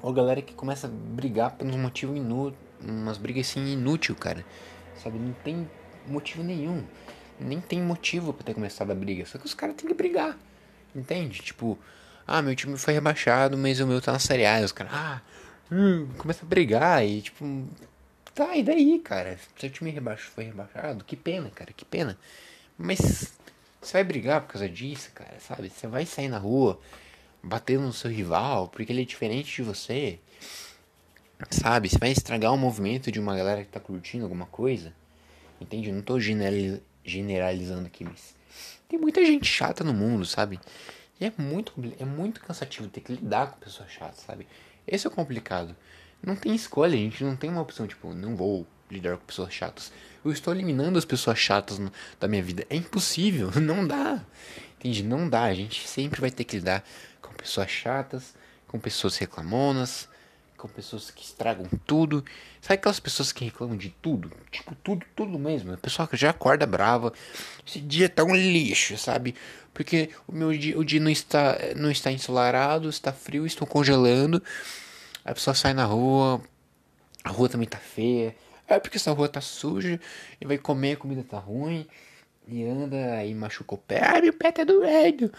Ou 0.00 0.12
galera 0.12 0.40
que 0.40 0.54
começa 0.54 0.86
a 0.86 0.90
brigar 0.90 1.52
por 1.52 1.66
uns 1.66 1.74
motivos 1.74 2.16
inúteis, 2.16 2.62
umas 2.80 3.18
brigas 3.18 3.50
assim 3.50 3.72
inútil, 3.72 4.14
cara. 4.14 4.44
Sabe, 5.02 5.18
não 5.18 5.32
tem 5.32 5.68
motivo 6.06 6.44
nenhum. 6.44 6.84
Nem 7.40 7.60
tem 7.60 7.82
motivo 7.82 8.32
para 8.32 8.44
ter 8.44 8.54
começado 8.54 8.90
a 8.90 8.94
briga. 8.94 9.26
Só 9.26 9.38
que 9.38 9.46
os 9.46 9.54
caras 9.54 9.74
têm 9.74 9.88
que 9.88 9.94
brigar. 9.94 10.36
Entende? 10.94 11.40
Tipo, 11.40 11.76
ah, 12.26 12.40
meu 12.40 12.54
time 12.54 12.76
foi 12.76 12.94
rebaixado, 12.94 13.58
mas 13.58 13.80
o 13.80 13.86
meu 13.86 14.00
tá 14.00 14.12
na 14.12 14.18
Série 14.20 14.46
A. 14.46 14.60
E 14.60 14.64
os 14.64 14.72
caras, 14.72 14.92
ah, 14.94 15.20
hum, 15.70 16.08
começa 16.18 16.44
a 16.44 16.48
brigar 16.48 17.04
e 17.06 17.22
tipo. 17.22 17.44
Tá, 18.34 18.56
e 18.56 18.62
daí, 18.62 18.98
cara? 19.00 19.38
Seu 19.58 19.68
time 19.70 19.90
rebaixo, 19.90 20.30
foi 20.30 20.44
rebaixado? 20.44 21.04
Que 21.04 21.16
pena, 21.16 21.50
cara, 21.50 21.72
que 21.72 21.84
pena. 21.84 22.16
Mas 22.76 23.32
você 23.80 23.94
vai 23.94 24.04
brigar 24.04 24.42
por 24.42 24.52
causa 24.52 24.68
disso, 24.68 25.10
cara, 25.12 25.38
sabe? 25.40 25.70
Você 25.70 25.86
vai 25.86 26.06
sair 26.06 26.28
na 26.28 26.38
rua 26.38 26.80
batendo 27.42 27.82
no 27.82 27.92
seu 27.92 28.10
rival 28.10 28.68
porque 28.68 28.92
ele 28.92 29.02
é 29.02 29.04
diferente 29.04 29.56
de 29.56 29.62
você. 29.62 30.18
Sabe? 31.50 31.88
Você 31.88 31.98
vai 31.98 32.10
estragar 32.10 32.52
o 32.52 32.58
movimento 32.58 33.10
de 33.10 33.20
uma 33.20 33.36
galera 33.36 33.64
que 33.64 33.70
tá 33.70 33.80
curtindo 33.80 34.24
alguma 34.24 34.46
coisa. 34.46 34.92
Entende? 35.60 35.88
Eu 35.88 35.94
não 35.94 36.02
tô 36.02 36.18
generalizando 36.20 37.86
aqui, 37.86 38.04
mas 38.04 38.36
tem 38.88 38.98
muita 38.98 39.24
gente 39.24 39.46
chata 39.46 39.82
no 39.82 39.92
mundo, 39.92 40.24
sabe? 40.24 40.60
E 41.20 41.24
é 41.24 41.32
muito, 41.36 41.72
é 41.98 42.04
muito 42.04 42.40
cansativo 42.40 42.88
ter 42.88 43.00
que 43.00 43.12
lidar 43.12 43.52
com 43.52 43.60
pessoas 43.60 43.90
chatas, 43.90 44.20
sabe? 44.20 44.46
Esse 44.90 45.06
é 45.06 45.10
o 45.10 45.12
complicado. 45.12 45.76
Não 46.22 46.34
tem 46.34 46.54
escolha, 46.54 46.94
a 46.94 46.98
gente 46.98 47.22
não 47.22 47.36
tem 47.36 47.50
uma 47.50 47.60
opção, 47.62 47.86
tipo, 47.86 48.12
não 48.12 48.34
vou 48.34 48.66
lidar 48.90 49.16
com 49.16 49.24
pessoas 49.24 49.52
chatas. 49.52 49.92
Eu 50.24 50.32
estou 50.32 50.52
eliminando 50.52 50.98
as 50.98 51.04
pessoas 51.04 51.38
chatas 51.38 51.78
no, 51.78 51.92
da 52.18 52.26
minha 52.26 52.42
vida. 52.42 52.66
É 52.68 52.76
impossível, 52.76 53.50
não 53.60 53.86
dá. 53.86 54.24
Entende? 54.78 55.02
Não 55.02 55.28
dá. 55.28 55.44
A 55.44 55.54
gente 55.54 55.86
sempre 55.86 56.20
vai 56.20 56.30
ter 56.30 56.44
que 56.44 56.56
lidar 56.56 56.84
com 57.20 57.32
pessoas 57.34 57.70
chatas, 57.70 58.34
com 58.66 58.78
pessoas 58.78 59.16
reclamonas, 59.16 60.08
com 60.58 60.68
pessoas 60.68 61.10
que 61.10 61.22
estragam 61.22 61.66
tudo. 61.86 62.24
Sabe 62.60 62.74
aquelas 62.74 63.00
pessoas 63.00 63.32
que 63.32 63.44
reclamam 63.44 63.76
de 63.76 63.90
tudo? 64.02 64.30
Tipo, 64.50 64.74
tudo, 64.74 65.06
tudo 65.14 65.38
mesmo. 65.38 65.72
A 65.72 65.78
pessoa 65.78 66.06
que 66.06 66.16
já 66.16 66.30
acorda 66.30 66.66
brava. 66.66 67.12
Esse 67.66 67.80
dia 67.80 68.08
tá 68.08 68.24
um 68.24 68.34
lixo, 68.34 68.98
sabe? 68.98 69.34
Porque 69.72 70.10
o 70.26 70.32
meu 70.32 70.52
dia, 70.52 70.76
o 70.76 70.84
dia 70.84 71.00
não 71.00 71.10
está, 71.10 71.56
não 71.76 71.90
está 71.90 72.10
ensolarado, 72.10 72.88
está 72.88 73.12
frio, 73.12 73.46
estou 73.46 73.66
congelando. 73.66 74.42
A 75.24 75.32
pessoa 75.32 75.54
sai 75.54 75.72
na 75.72 75.84
rua, 75.84 76.42
a 77.22 77.30
rua 77.30 77.48
também 77.48 77.68
tá 77.68 77.78
feia. 77.78 78.34
É 78.66 78.78
porque 78.78 78.98
essa 78.98 79.12
rua 79.12 79.28
tá 79.28 79.40
suja 79.40 79.98
e 80.40 80.44
vai 80.44 80.58
comer, 80.58 80.92
a 80.92 80.96
comida 80.96 81.22
tá 81.22 81.38
ruim. 81.38 81.86
E 82.46 82.64
anda, 82.64 83.14
aí 83.14 83.34
machuca 83.34 83.74
o 83.74 83.78
pé. 83.78 84.00
Ai, 84.02 84.22
meu 84.22 84.32
pé 84.32 84.50
tá 84.50 84.64
doendo. 84.64 85.30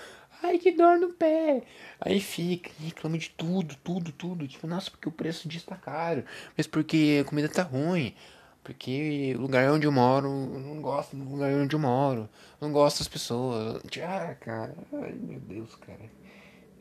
Ai, 0.41 0.57
que 0.57 0.71
dor 0.71 0.97
no 0.97 1.09
pé. 1.09 1.63
Aí 1.99 2.19
fica, 2.21 2.71
reclama 2.79 3.17
de 3.17 3.29
tudo, 3.31 3.75
tudo, 3.83 4.11
tudo. 4.11 4.47
Tipo, 4.47 4.67
nossa, 4.67 4.89
porque 4.89 5.09
o 5.09 5.11
preço 5.11 5.47
disso 5.47 5.65
tá 5.67 5.75
caro. 5.75 6.23
Mas 6.55 6.65
porque 6.65 7.19
a 7.21 7.27
comida 7.27 7.49
tá 7.49 7.63
ruim. 7.63 8.15
Porque 8.63 9.33
o 9.37 9.41
lugar 9.41 9.69
onde 9.71 9.87
eu 9.87 9.91
moro, 9.91 10.27
eu 10.27 10.59
não 10.59 10.81
gosto 10.81 11.15
do 11.15 11.23
lugar 11.23 11.51
onde 11.53 11.75
eu 11.75 11.79
moro. 11.79 12.29
Não 12.61 12.71
gosto 12.71 12.99
das 12.99 13.07
pessoas. 13.07 13.81
Ah, 14.01 14.35
cara. 14.39 14.75
Ai, 14.93 15.13
meu 15.13 15.39
Deus, 15.39 15.75
cara. 15.75 16.09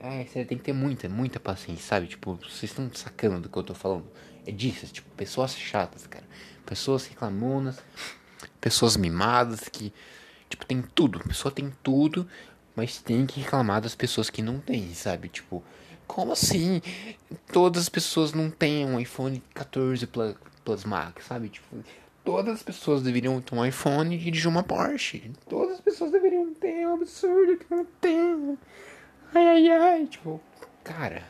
Ai, 0.01 0.27
você 0.27 0.45
tem 0.45 0.57
que 0.57 0.65
ter 0.65 0.73
muita, 0.73 1.09
muita 1.09 1.41
paciência, 1.41 1.85
sabe? 1.85 2.07
Tipo, 2.07 2.35
vocês 2.37 2.71
estão 2.71 2.89
sacando 2.95 3.41
do 3.41 3.49
que 3.49 3.57
eu 3.57 3.65
tô 3.65 3.75
falando. 3.75 4.07
É 4.47 4.53
disso, 4.53 4.85
é, 4.85 4.89
tipo, 4.89 5.11
pessoas 5.17 5.57
chatas, 5.57 6.07
cara. 6.07 6.25
Pessoas 6.65 7.07
reclamonas, 7.07 7.81
pessoas 8.61 8.97
mimadas 8.97 9.69
que, 9.69 9.93
tipo, 10.49 10.65
tem 10.65 10.83
tudo. 10.83 11.19
A 11.19 11.27
pessoa 11.27 11.51
tem 11.51 11.73
tudo, 11.83 12.29
mas 12.79 13.03
tem 13.03 13.27
que 13.27 13.41
reclamar 13.41 13.81
das 13.81 13.97
pessoas 13.97 14.31
que 14.31 14.41
não 14.41 14.61
tem, 14.61 14.95
sabe? 14.95 15.29
Tipo, 15.29 15.65
como 16.07 16.31
assim? 16.31 16.81
Todas 17.53 17.83
as 17.83 17.89
pessoas 17.89 18.33
não 18.33 18.53
têm 18.53 18.87
um 18.87 19.01
iPhone 19.01 19.43
14 19.53 20.07
Plus, 20.07 20.37
Plus 20.65 20.85
Max, 20.85 21.25
sabe? 21.27 21.49
Tipo, 21.49 21.79
todas 22.25 22.55
as 22.55 22.63
pessoas 22.63 23.03
deveriam 23.03 23.41
ter 23.41 23.53
um 23.53 23.67
iPhone 23.67 24.15
e 24.15 24.19
dirigir 24.19 24.49
uma 24.49 24.63
Porsche. 24.63 25.33
Todas 25.49 25.75
as 25.75 25.81
pessoas 25.81 26.13
deveriam 26.13 26.55
ter, 26.55 26.83
é 26.83 26.89
um 26.89 26.95
absurdo 26.95 27.57
que 27.57 27.67
não 27.69 27.85
tem. 28.01 28.57
Ai, 29.35 29.47
ai, 29.49 29.69
ai. 29.71 30.07
Tipo, 30.07 30.41
cara, 30.85 31.25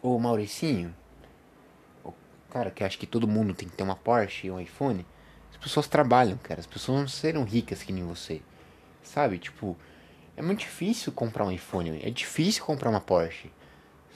Ô 0.00 0.16
Mauricinho, 0.20 0.94
o 2.04 2.14
cara 2.48 2.70
que 2.70 2.84
acha 2.84 2.96
que 2.96 3.06
todo 3.08 3.26
mundo 3.26 3.54
tem 3.54 3.68
que 3.68 3.74
ter 3.74 3.82
uma 3.82 3.96
Porsche 3.96 4.46
e 4.46 4.50
um 4.52 4.60
iPhone, 4.60 5.04
as 5.50 5.56
pessoas 5.56 5.88
trabalham, 5.88 6.38
cara. 6.38 6.60
As 6.60 6.66
pessoas 6.66 7.00
não 7.00 7.08
serão 7.08 7.42
ricas 7.42 7.82
que 7.82 7.92
nem 7.92 8.04
você. 8.04 8.40
Sabe? 9.02 9.38
Tipo, 9.38 9.76
é 10.36 10.42
muito 10.42 10.60
difícil 10.60 11.12
comprar 11.12 11.44
um 11.44 11.50
iPhone. 11.50 12.00
É 12.02 12.10
difícil 12.10 12.64
comprar 12.64 12.90
uma 12.90 13.00
Porsche. 13.00 13.50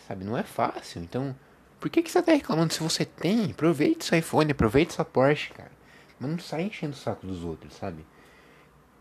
Sabe? 0.06 0.25
Não 0.25 0.37
é 0.37 0.42
fácil. 0.42 1.02
Então, 1.02 1.37
por 1.80 1.90
que, 1.90 2.02
que 2.02 2.11
você 2.11 2.23
tá 2.23 2.32
reclamando 2.32 2.73
se 2.73 2.82
você 2.82 3.04
tem? 3.04 3.50
Aproveite 3.50 4.04
seu 4.04 4.18
iPhone, 4.18 4.50
aproveite 4.50 4.94
sua 4.94 5.04
Porsche, 5.04 5.50
cara. 5.50 5.73
Mas 6.18 6.30
não 6.30 6.38
sai 6.38 6.62
enchendo 6.62 6.94
o 6.94 6.99
saco 6.99 7.26
dos 7.26 7.44
outros, 7.44 7.75
sabe? 7.75 8.04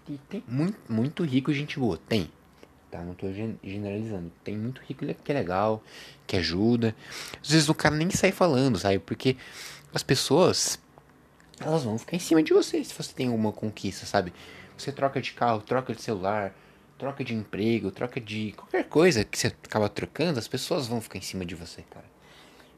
E 0.07 0.17
tem 0.29 0.43
muito, 0.47 0.77
muito 0.91 1.23
rico 1.23 1.53
gente 1.53 1.79
boa. 1.79 1.97
Tem. 1.97 2.29
Tá? 2.91 3.01
Não 3.01 3.13
tô 3.13 3.31
generalizando. 3.63 4.31
Tem 4.43 4.57
muito 4.57 4.81
rico 4.81 5.05
que 5.05 5.31
é 5.31 5.35
legal, 5.35 5.81
que 6.27 6.35
ajuda. 6.35 6.95
Às 7.41 7.49
vezes 7.49 7.69
o 7.69 7.73
cara 7.73 7.95
nem 7.95 8.09
sai 8.11 8.31
falando, 8.31 8.77
sabe? 8.77 8.99
Porque 8.99 9.37
as 9.93 10.03
pessoas, 10.03 10.77
elas 11.59 11.83
vão 11.83 11.97
ficar 11.97 12.17
em 12.17 12.19
cima 12.19 12.43
de 12.43 12.53
você 12.53 12.83
se 12.83 12.93
você 12.93 13.13
tem 13.13 13.27
alguma 13.27 13.51
conquista, 13.51 14.05
sabe? 14.05 14.33
Você 14.77 14.91
troca 14.91 15.21
de 15.21 15.31
carro, 15.31 15.61
troca 15.61 15.95
de 15.95 16.01
celular, 16.01 16.53
troca 16.97 17.23
de 17.23 17.33
emprego, 17.33 17.91
troca 17.91 18.19
de 18.19 18.53
qualquer 18.53 18.85
coisa 18.85 19.23
que 19.23 19.37
você 19.37 19.47
acaba 19.47 19.89
trocando, 19.89 20.39
as 20.39 20.47
pessoas 20.47 20.87
vão 20.87 21.01
ficar 21.01 21.17
em 21.17 21.21
cima 21.21 21.45
de 21.45 21.55
você, 21.55 21.81
cara. 21.83 22.05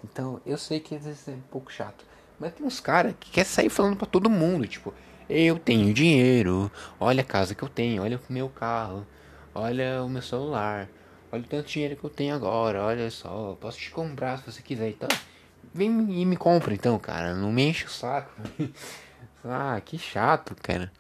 Então, 0.03 0.41
eu 0.45 0.57
sei 0.57 0.79
que 0.79 0.95
às 0.95 1.05
vezes 1.05 1.27
é 1.27 1.31
um 1.31 1.41
pouco 1.51 1.71
chato. 1.71 2.05
Mas 2.39 2.53
tem 2.53 2.65
uns 2.65 2.79
caras 2.79 3.15
que 3.19 3.31
quer 3.31 3.45
sair 3.45 3.69
falando 3.69 3.95
para 3.97 4.07
todo 4.07 4.29
mundo, 4.29 4.67
tipo, 4.67 4.93
eu 5.29 5.57
tenho 5.57 5.93
dinheiro, 5.93 6.71
olha 6.99 7.21
a 7.21 7.25
casa 7.25 7.55
que 7.55 7.63
eu 7.63 7.69
tenho, 7.69 8.03
olha 8.03 8.19
o 8.29 8.33
meu 8.33 8.47
carro, 8.47 9.05
olha 9.53 10.03
o 10.03 10.09
meu 10.09 10.21
celular, 10.21 10.87
olha 11.31 11.41
o 11.41 11.47
tanto 11.47 11.67
dinheiro 11.67 11.95
que 11.95 12.03
eu 12.03 12.09
tenho 12.09 12.35
agora, 12.35 12.83
olha 12.83 13.09
só, 13.09 13.57
posso 13.59 13.79
te 13.79 13.89
comprar 13.89 14.37
se 14.37 14.51
você 14.51 14.61
quiser. 14.61 14.89
Então, 14.89 15.09
vem 15.73 15.89
e 15.89 16.25
me 16.25 16.37
compra 16.37 16.73
então, 16.73 16.97
cara, 16.99 17.33
não 17.33 17.51
me 17.51 17.69
enche 17.69 17.85
o 17.85 17.89
saco. 17.89 18.31
ah, 19.43 19.81
que 19.83 19.97
chato, 19.97 20.55
cara. 20.61 20.91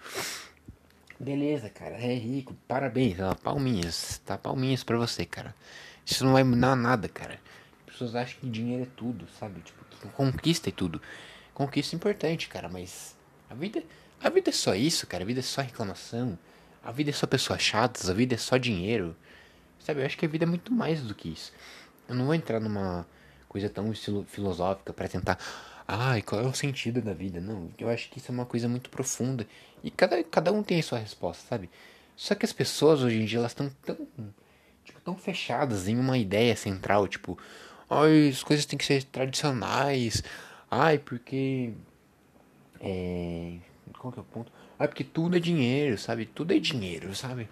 Beleza, 1.19 1.69
cara, 1.69 1.95
é 1.95 2.13
rico, 2.13 2.55
parabéns, 2.67 3.19
ó, 3.19 3.33
palminhas, 3.33 4.21
tá? 4.23 4.37
Palminhas 4.37 4.83
pra 4.83 4.97
você, 4.97 5.25
cara. 5.25 5.55
Isso 6.05 6.23
não 6.23 6.33
vai 6.33 6.43
mudar 6.43 6.75
nada, 6.75 7.09
cara. 7.09 7.39
As 7.87 7.93
pessoas 7.93 8.15
acham 8.15 8.39
que 8.39 8.47
dinheiro 8.47 8.83
é 8.83 8.87
tudo, 8.95 9.27
sabe? 9.39 9.59
Tipo, 9.61 9.83
que 9.85 10.07
conquista 10.09 10.69
é 10.69 10.71
tudo. 10.71 11.01
Conquista 11.55 11.95
é 11.95 11.97
importante, 11.97 12.47
cara, 12.47 12.69
mas 12.69 13.15
a 13.49 13.55
vida, 13.55 13.83
a 14.23 14.29
vida 14.29 14.51
é 14.51 14.53
só 14.53 14.75
isso, 14.75 15.07
cara. 15.07 15.23
A 15.23 15.27
vida 15.27 15.39
é 15.39 15.43
só 15.43 15.61
reclamação. 15.61 16.37
A 16.83 16.91
vida 16.91 17.09
é 17.09 17.13
só 17.13 17.25
pessoas 17.25 17.61
chatas, 17.61 18.09
a 18.09 18.13
vida 18.13 18.35
é 18.35 18.37
só 18.37 18.55
dinheiro. 18.57 19.15
Sabe, 19.79 20.01
eu 20.01 20.05
acho 20.05 20.17
que 20.17 20.25
a 20.25 20.29
vida 20.29 20.45
é 20.45 20.47
muito 20.47 20.71
mais 20.71 21.01
do 21.01 21.15
que 21.15 21.29
isso. 21.29 21.51
Eu 22.07 22.13
não 22.13 22.25
vou 22.25 22.35
entrar 22.35 22.59
numa 22.59 23.07
coisa 23.49 23.69
tão 23.69 23.91
filosófica 24.25 24.93
para 24.93 25.07
tentar 25.07 25.39
ai, 25.87 26.21
qual 26.21 26.41
é 26.41 26.45
o 26.45 26.53
sentido 26.53 27.01
da 27.01 27.13
vida? 27.13 27.39
Não, 27.39 27.71
eu 27.77 27.89
acho 27.89 28.09
que 28.09 28.19
isso 28.19 28.31
é 28.31 28.33
uma 28.33 28.45
coisa 28.45 28.67
muito 28.67 28.89
profunda. 28.89 29.47
E 29.83 29.89
cada, 29.89 30.23
cada 30.23 30.51
um 30.51 30.61
tem 30.61 30.79
a 30.79 30.83
sua 30.83 30.99
resposta, 30.99 31.43
sabe? 31.47 31.69
Só 32.15 32.35
que 32.35 32.45
as 32.45 32.53
pessoas 32.53 33.01
hoje 33.01 33.21
em 33.21 33.25
dia, 33.25 33.39
elas 33.39 33.51
estão 33.51 33.69
tão, 33.85 33.97
tipo, 34.83 34.99
tão 35.01 35.15
fechadas 35.15 35.87
em 35.87 35.97
uma 35.97 36.17
ideia 36.17 36.55
central, 36.55 37.07
tipo, 37.07 37.37
ai, 37.89 38.29
as 38.29 38.43
coisas 38.43 38.65
têm 38.65 38.77
que 38.77 38.85
ser 38.85 39.03
tradicionais. 39.03 40.23
Ai, 40.69 40.97
porque. 40.97 41.73
É. 42.81 43.57
Qual 43.97 44.11
que 44.11 44.19
é 44.19 44.21
o 44.21 44.25
ponto? 44.25 44.51
Ai, 44.79 44.87
porque 44.87 45.03
tudo 45.03 45.37
é 45.37 45.39
dinheiro, 45.39 45.97
sabe? 45.97 46.25
Tudo 46.25 46.53
é 46.53 46.59
dinheiro, 46.59 47.15
sabe? 47.15 47.49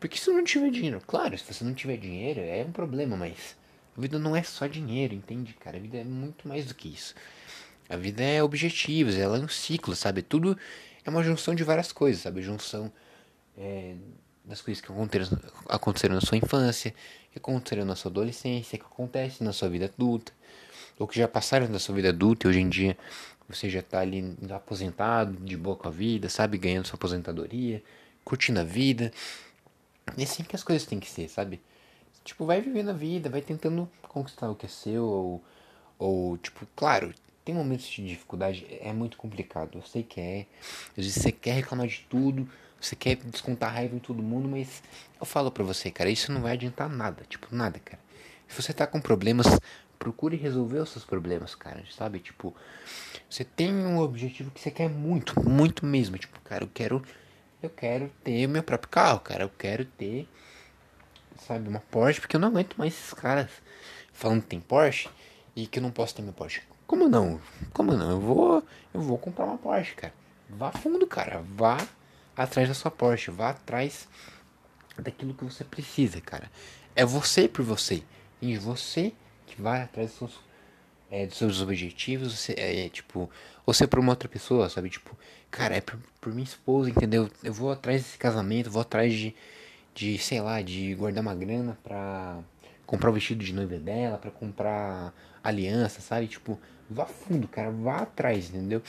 Porque 0.00 0.18
se 0.18 0.30
não 0.30 0.44
tiver 0.44 0.70
dinheiro, 0.70 1.00
claro, 1.06 1.36
se 1.38 1.52
você 1.52 1.64
não 1.64 1.74
tiver 1.74 1.96
dinheiro, 1.96 2.40
é 2.40 2.64
um 2.64 2.72
problema, 2.72 3.16
mas 3.16 3.56
a 3.96 4.00
vida 4.00 4.18
não 4.18 4.36
é 4.36 4.42
só 4.42 4.66
dinheiro, 4.66 5.14
entende, 5.14 5.54
cara? 5.54 5.76
A 5.76 5.80
vida 5.80 5.98
é 5.98 6.04
muito 6.04 6.46
mais 6.46 6.66
do 6.66 6.74
que 6.74 6.88
isso. 6.88 7.14
A 7.88 7.96
vida 7.96 8.22
é 8.22 8.42
objetivos, 8.42 9.16
ela 9.16 9.38
é 9.38 9.40
um 9.40 9.48
ciclo, 9.48 9.94
sabe? 9.94 10.22
Tudo 10.22 10.58
é 11.04 11.10
uma 11.10 11.22
junção 11.22 11.54
de 11.54 11.62
várias 11.62 11.92
coisas, 11.92 12.22
sabe? 12.22 12.42
Junção 12.42 12.90
é, 13.56 13.94
das 14.44 14.60
coisas 14.60 14.80
que 14.80 14.90
aconteceram, 14.90 15.38
aconteceram 15.68 16.14
na 16.14 16.20
sua 16.20 16.36
infância, 16.36 16.92
que 17.32 17.38
aconteceram 17.38 17.84
na 17.84 17.94
sua 17.94 18.10
adolescência, 18.10 18.78
que 18.78 18.84
acontecem 18.84 19.46
na 19.46 19.52
sua 19.52 19.68
vida 19.68 19.86
adulta, 19.86 20.32
ou 20.98 21.06
que 21.06 21.18
já 21.18 21.28
passaram 21.28 21.68
na 21.68 21.78
sua 21.78 21.94
vida 21.94 22.08
adulta 22.08 22.46
e 22.46 22.50
hoje 22.50 22.60
em 22.60 22.68
dia 22.68 22.96
você 23.48 23.70
já 23.70 23.82
tá 23.82 24.00
ali 24.00 24.36
aposentado, 24.50 25.36
de 25.44 25.56
boa 25.56 25.76
com 25.76 25.86
a 25.86 25.90
vida, 25.90 26.28
sabe? 26.28 26.58
Ganhando 26.58 26.86
sua 26.86 26.96
aposentadoria, 26.96 27.82
curtindo 28.24 28.60
a 28.60 28.64
vida. 28.64 29.12
É 30.16 30.22
assim 30.22 30.42
que 30.42 30.56
as 30.56 30.64
coisas 30.64 30.86
têm 30.86 30.98
que 30.98 31.08
ser, 31.08 31.28
sabe? 31.28 31.60
Tipo, 32.24 32.44
vai 32.44 32.60
vivendo 32.60 32.88
a 32.88 32.92
vida, 32.92 33.30
vai 33.30 33.40
tentando 33.40 33.88
conquistar 34.02 34.50
o 34.50 34.56
que 34.56 34.66
é 34.66 34.68
seu, 34.68 35.04
ou, 35.04 35.44
ou 35.96 36.36
tipo, 36.38 36.66
claro, 36.74 37.14
tem 37.46 37.54
momentos 37.54 37.86
de 37.86 38.04
dificuldade, 38.04 38.66
é 38.80 38.92
muito 38.92 39.16
complicado. 39.16 39.78
Eu 39.78 39.82
sei 39.82 40.02
que 40.02 40.20
é. 40.20 40.46
Às 40.90 41.04
vezes 41.04 41.14
você 41.14 41.30
quer 41.30 41.52
reclamar 41.52 41.86
de 41.86 42.04
tudo, 42.10 42.46
você 42.80 42.96
quer 42.96 43.14
descontar 43.14 43.72
raiva 43.72 43.94
em 43.94 44.00
todo 44.00 44.20
mundo, 44.20 44.48
mas 44.48 44.82
eu 45.18 45.24
falo 45.24 45.48
pra 45.52 45.62
você, 45.62 45.88
cara, 45.88 46.10
isso 46.10 46.32
não 46.32 46.42
vai 46.42 46.54
adiantar 46.54 46.88
nada. 46.88 47.22
Tipo, 47.28 47.46
nada, 47.54 47.78
cara. 47.78 48.02
Se 48.48 48.60
você 48.60 48.72
tá 48.72 48.84
com 48.84 49.00
problemas, 49.00 49.46
procure 49.96 50.36
resolver 50.36 50.80
os 50.80 50.90
seus 50.90 51.04
problemas, 51.04 51.54
cara. 51.54 51.84
Sabe? 51.96 52.18
Tipo, 52.18 52.52
você 53.30 53.44
tem 53.44 53.72
um 53.72 54.00
objetivo 54.00 54.50
que 54.50 54.60
você 54.60 54.72
quer 54.72 54.90
muito, 54.90 55.40
muito 55.48 55.86
mesmo. 55.86 56.18
Tipo, 56.18 56.40
cara, 56.40 56.64
eu 56.64 56.70
quero. 56.74 57.00
Eu 57.62 57.70
quero 57.70 58.10
ter 58.24 58.48
meu 58.48 58.62
próprio 58.64 58.90
carro, 58.90 59.20
cara. 59.20 59.44
Eu 59.44 59.50
quero 59.56 59.84
ter. 59.84 60.28
Sabe, 61.46 61.68
uma 61.68 61.80
Porsche, 61.80 62.20
porque 62.20 62.34
eu 62.34 62.40
não 62.40 62.48
aguento 62.48 62.74
mais 62.74 62.92
esses 62.92 63.14
caras 63.14 63.48
falando 64.12 64.42
que 64.42 64.48
tem 64.48 64.58
Porsche 64.58 65.08
e 65.56 65.66
que 65.66 65.78
eu 65.78 65.82
não 65.82 65.90
posso 65.90 66.14
ter 66.14 66.22
meu 66.22 66.34
Porsche. 66.34 66.62
Como 66.86 67.08
não? 67.08 67.40
Como 67.72 67.94
não? 67.94 68.10
Eu 68.10 68.20
vou, 68.20 68.62
eu 68.92 69.00
vou 69.00 69.16
comprar 69.16 69.46
uma 69.46 69.56
Porsche, 69.56 69.94
cara. 69.94 70.12
Vá 70.50 70.70
fundo, 70.70 71.06
cara. 71.06 71.42
Vá 71.56 71.78
atrás 72.36 72.68
da 72.68 72.74
sua 72.74 72.90
Porsche. 72.90 73.30
Vá 73.30 73.50
atrás 73.50 74.06
daquilo 74.98 75.32
que 75.32 75.44
você 75.44 75.64
precisa, 75.64 76.20
cara. 76.20 76.50
É 76.94 77.04
você 77.04 77.48
por 77.48 77.64
você. 77.64 78.02
E 78.40 78.58
você 78.58 79.14
que 79.46 79.60
vai 79.60 79.82
atrás 79.82 80.10
dos 80.10 80.18
seus, 80.18 80.40
é, 81.10 81.26
dos 81.26 81.38
seus 81.38 81.62
objetivos. 81.62 82.38
Você, 82.38 82.54
é, 82.58 82.88
tipo, 82.90 83.30
você 83.64 83.86
por 83.86 83.98
uma 83.98 84.12
outra 84.12 84.28
pessoa, 84.28 84.68
sabe? 84.68 84.90
Tipo, 84.90 85.16
cara, 85.50 85.74
é 85.76 85.80
por, 85.80 85.98
por 86.20 86.32
minha 86.32 86.44
esposa, 86.44 86.90
entendeu? 86.90 87.30
Eu 87.42 87.54
vou 87.54 87.72
atrás 87.72 88.02
desse 88.02 88.18
casamento, 88.18 88.70
vou 88.70 88.82
atrás 88.82 89.14
de, 89.14 89.34
de 89.94 90.18
sei 90.18 90.40
lá, 90.40 90.60
de 90.60 90.94
guardar 90.94 91.22
uma 91.22 91.34
grana 91.34 91.78
pra 91.82 92.42
comprar 92.86 93.10
o 93.10 93.12
vestido 93.14 93.44
de 93.44 93.52
noiva 93.52 93.78
dela, 93.78 94.18
pra 94.18 94.30
comprar 94.30 95.12
aliança, 95.48 96.00
sabe? 96.00 96.26
Tipo, 96.26 96.58
Vá 96.88 97.06
fundo, 97.06 97.48
cara. 97.48 97.70
Vá 97.70 97.98
atrás, 97.98 98.48
entendeu? 98.48 98.82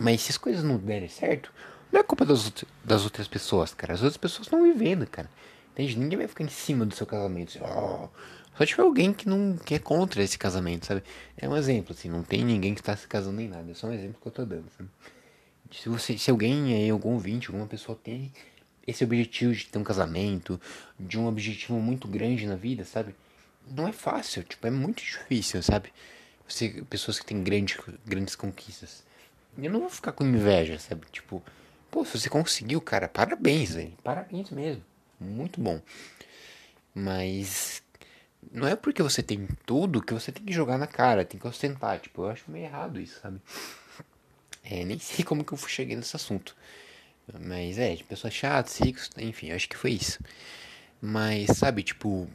Mas 0.00 0.22
se 0.22 0.30
as 0.30 0.38
coisas 0.38 0.62
não 0.62 0.76
derem 0.76 1.08
certo, 1.08 1.52
não 1.90 2.00
é 2.00 2.02
culpa 2.02 2.24
das, 2.24 2.52
das 2.84 3.04
outras 3.04 3.28
pessoas, 3.28 3.72
cara. 3.72 3.94
As 3.94 4.02
outras 4.02 4.16
pessoas 4.16 4.46
estão 4.46 4.62
vivendo, 4.62 5.06
cara. 5.06 5.30
Entende? 5.72 5.98
Ninguém 5.98 6.18
vai 6.18 6.28
ficar 6.28 6.44
em 6.44 6.48
cima 6.48 6.84
do 6.84 6.94
seu 6.94 7.06
casamento. 7.06 7.50
Assim, 7.50 7.60
oh. 7.62 8.08
Só 8.56 8.64
tiver 8.64 8.82
alguém 8.82 9.12
que 9.12 9.28
não 9.28 9.56
que 9.56 9.74
é 9.74 9.78
contra 9.78 10.22
esse 10.22 10.38
casamento, 10.38 10.86
sabe? 10.86 11.02
É 11.36 11.48
um 11.48 11.56
exemplo, 11.56 11.92
assim. 11.92 12.08
Não 12.08 12.22
tem 12.22 12.44
ninguém 12.44 12.74
que 12.74 12.80
está 12.80 12.96
se 12.96 13.06
casando 13.06 13.36
nem 13.36 13.48
nada. 13.48 13.70
É 13.70 13.74
só 13.74 13.86
um 13.86 13.92
exemplo 13.92 14.18
que 14.20 14.28
eu 14.28 14.32
tô 14.32 14.44
dando, 14.44 14.66
sabe? 14.76 14.88
Se, 15.70 15.88
você, 15.88 16.16
se 16.16 16.30
alguém 16.30 16.74
aí, 16.74 16.90
algum 16.90 17.14
ouvinte, 17.14 17.48
alguma 17.48 17.66
pessoa 17.66 17.98
tem 18.02 18.32
esse 18.86 19.02
objetivo 19.02 19.52
de 19.52 19.66
ter 19.66 19.78
um 19.78 19.84
casamento, 19.84 20.60
de 20.98 21.18
um 21.18 21.26
objetivo 21.26 21.78
muito 21.80 22.06
grande 22.06 22.46
na 22.46 22.54
vida, 22.54 22.84
sabe? 22.84 23.14
Não 23.70 23.88
é 23.88 23.92
fácil, 23.92 24.44
tipo, 24.44 24.66
é 24.66 24.70
muito 24.70 25.02
difícil, 25.02 25.62
sabe? 25.62 25.92
Você, 26.48 26.84
pessoas 26.88 27.18
que 27.18 27.26
têm 27.26 27.42
grande, 27.42 27.76
grandes 28.04 28.36
conquistas. 28.36 29.04
Eu 29.58 29.70
não 29.70 29.80
vou 29.80 29.90
ficar 29.90 30.12
com 30.12 30.24
inveja, 30.24 30.78
sabe? 30.78 31.06
Tipo, 31.10 31.42
pô, 31.90 32.04
se 32.04 32.18
você 32.18 32.28
conseguiu, 32.28 32.80
cara, 32.80 33.08
parabéns, 33.08 33.74
velho. 33.74 33.92
Parabéns 34.04 34.50
mesmo. 34.50 34.84
Muito 35.18 35.60
bom. 35.60 35.80
Mas 36.94 37.82
não 38.52 38.66
é 38.66 38.76
porque 38.76 39.02
você 39.02 39.22
tem 39.22 39.48
tudo 39.64 40.02
que 40.02 40.14
você 40.14 40.30
tem 40.30 40.44
que 40.44 40.52
jogar 40.52 40.78
na 40.78 40.86
cara, 40.86 41.24
tem 41.24 41.40
que 41.40 41.46
ostentar. 41.46 41.98
Tipo, 41.98 42.22
eu 42.22 42.30
acho 42.30 42.50
meio 42.50 42.66
errado 42.66 43.00
isso, 43.00 43.20
sabe? 43.20 43.40
É, 44.68 44.84
nem 44.84 44.98
sei 44.98 45.24
como 45.24 45.44
que 45.44 45.52
eu 45.52 45.58
cheguei 45.58 45.94
nesse 45.94 46.16
assunto. 46.16 46.56
Mas 47.40 47.78
é, 47.78 47.94
de 47.94 48.04
chatas, 48.30 48.78
ricos, 48.78 49.10
enfim, 49.16 49.50
acho 49.50 49.68
que 49.68 49.76
foi 49.76 49.92
isso. 49.92 50.18
Mas, 51.00 51.56
sabe, 51.56 51.82
tipo, 51.82 52.28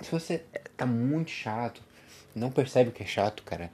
se 0.00 0.10
você 0.10 0.44
tá 0.76 0.84
muito 0.86 1.30
chato, 1.30 1.82
não 2.34 2.50
percebe 2.50 2.90
que 2.90 3.02
é 3.02 3.06
chato, 3.06 3.42
cara. 3.42 3.70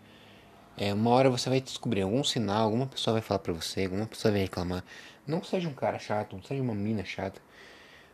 É, 0.76 0.92
uma 0.94 1.10
hora 1.10 1.28
você 1.28 1.50
vai 1.50 1.60
descobrir 1.60 2.02
algum 2.02 2.24
sinal, 2.24 2.64
alguma 2.64 2.86
pessoa 2.86 3.14
vai 3.14 3.22
falar 3.22 3.40
pra 3.40 3.52
você, 3.52 3.84
alguma 3.84 4.06
pessoa 4.06 4.32
vai 4.32 4.42
reclamar. 4.42 4.84
Não 5.26 5.42
seja 5.42 5.68
um 5.68 5.74
cara 5.74 5.98
chato, 5.98 6.34
não 6.34 6.42
seja 6.42 6.62
uma 6.62 6.74
mina 6.74 7.04
chata. 7.04 7.40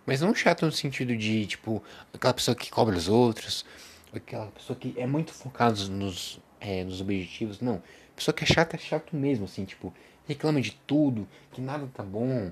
Mas 0.04 0.20
não 0.20 0.34
chato 0.34 0.64
no 0.64 0.72
sentido 0.72 1.16
de, 1.16 1.46
tipo, 1.46 1.82
aquela 2.12 2.34
pessoa 2.34 2.54
que 2.54 2.70
cobra 2.70 2.96
os 2.96 3.08
outros, 3.08 3.64
aquela 4.12 4.46
pessoa 4.46 4.76
que 4.76 4.94
é 4.96 5.06
muito 5.06 5.32
focada 5.32 5.84
nos, 5.84 6.40
é, 6.60 6.82
nos 6.82 7.00
objetivos. 7.00 7.60
Não. 7.60 7.82
Pessoa 8.16 8.34
que 8.34 8.42
é 8.42 8.46
chata 8.46 8.74
é 8.74 8.78
chato 8.78 9.14
mesmo, 9.14 9.44
assim, 9.44 9.64
tipo, 9.64 9.94
reclama 10.26 10.60
de 10.60 10.72
tudo, 10.86 11.28
que 11.52 11.60
nada 11.60 11.88
tá 11.94 12.02
bom, 12.02 12.50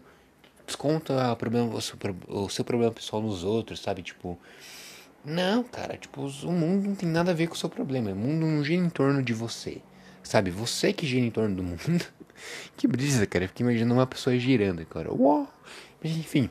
desconta 0.67 1.33
o, 1.33 1.37
problema, 1.37 1.75
o, 1.75 1.81
seu, 1.81 1.97
o 2.29 2.49
seu 2.49 2.65
problema 2.65 2.93
pessoal 2.93 3.23
nos 3.23 3.43
outros, 3.43 3.81
sabe? 3.81 4.03
Tipo, 4.03 4.39
Não, 5.27 5.65
cara, 5.65 5.97
tipo, 5.97 6.23
o 6.23 6.53
mundo 6.53 6.87
não 6.87 6.95
tem 6.95 7.09
nada 7.09 7.33
a 7.33 7.35
ver 7.35 7.49
com 7.49 7.55
o 7.55 7.59
seu 7.59 7.69
problema. 7.69 8.13
O 8.13 8.15
mundo 8.15 8.47
não 8.47 8.63
gira 8.63 8.81
em 8.81 8.89
torno 8.89 9.21
de 9.21 9.35
você. 9.35 9.83
Sabe, 10.23 10.53
você 10.53 10.93
que 10.93 11.05
gira 11.05 11.27
em 11.27 11.31
torno 11.31 11.57
do 11.57 11.65
mundo. 11.65 12.07
que 12.77 12.87
brisa, 12.87 13.27
cara. 13.27 13.45
Eu 13.45 13.49
fiquei 13.49 13.67
imaginando 13.67 13.95
uma 13.95 14.07
pessoa 14.07 14.39
girando 14.39 14.83
agora. 14.83 15.13
Uau! 15.13 15.53
Mas 16.01 16.13
enfim, 16.13 16.49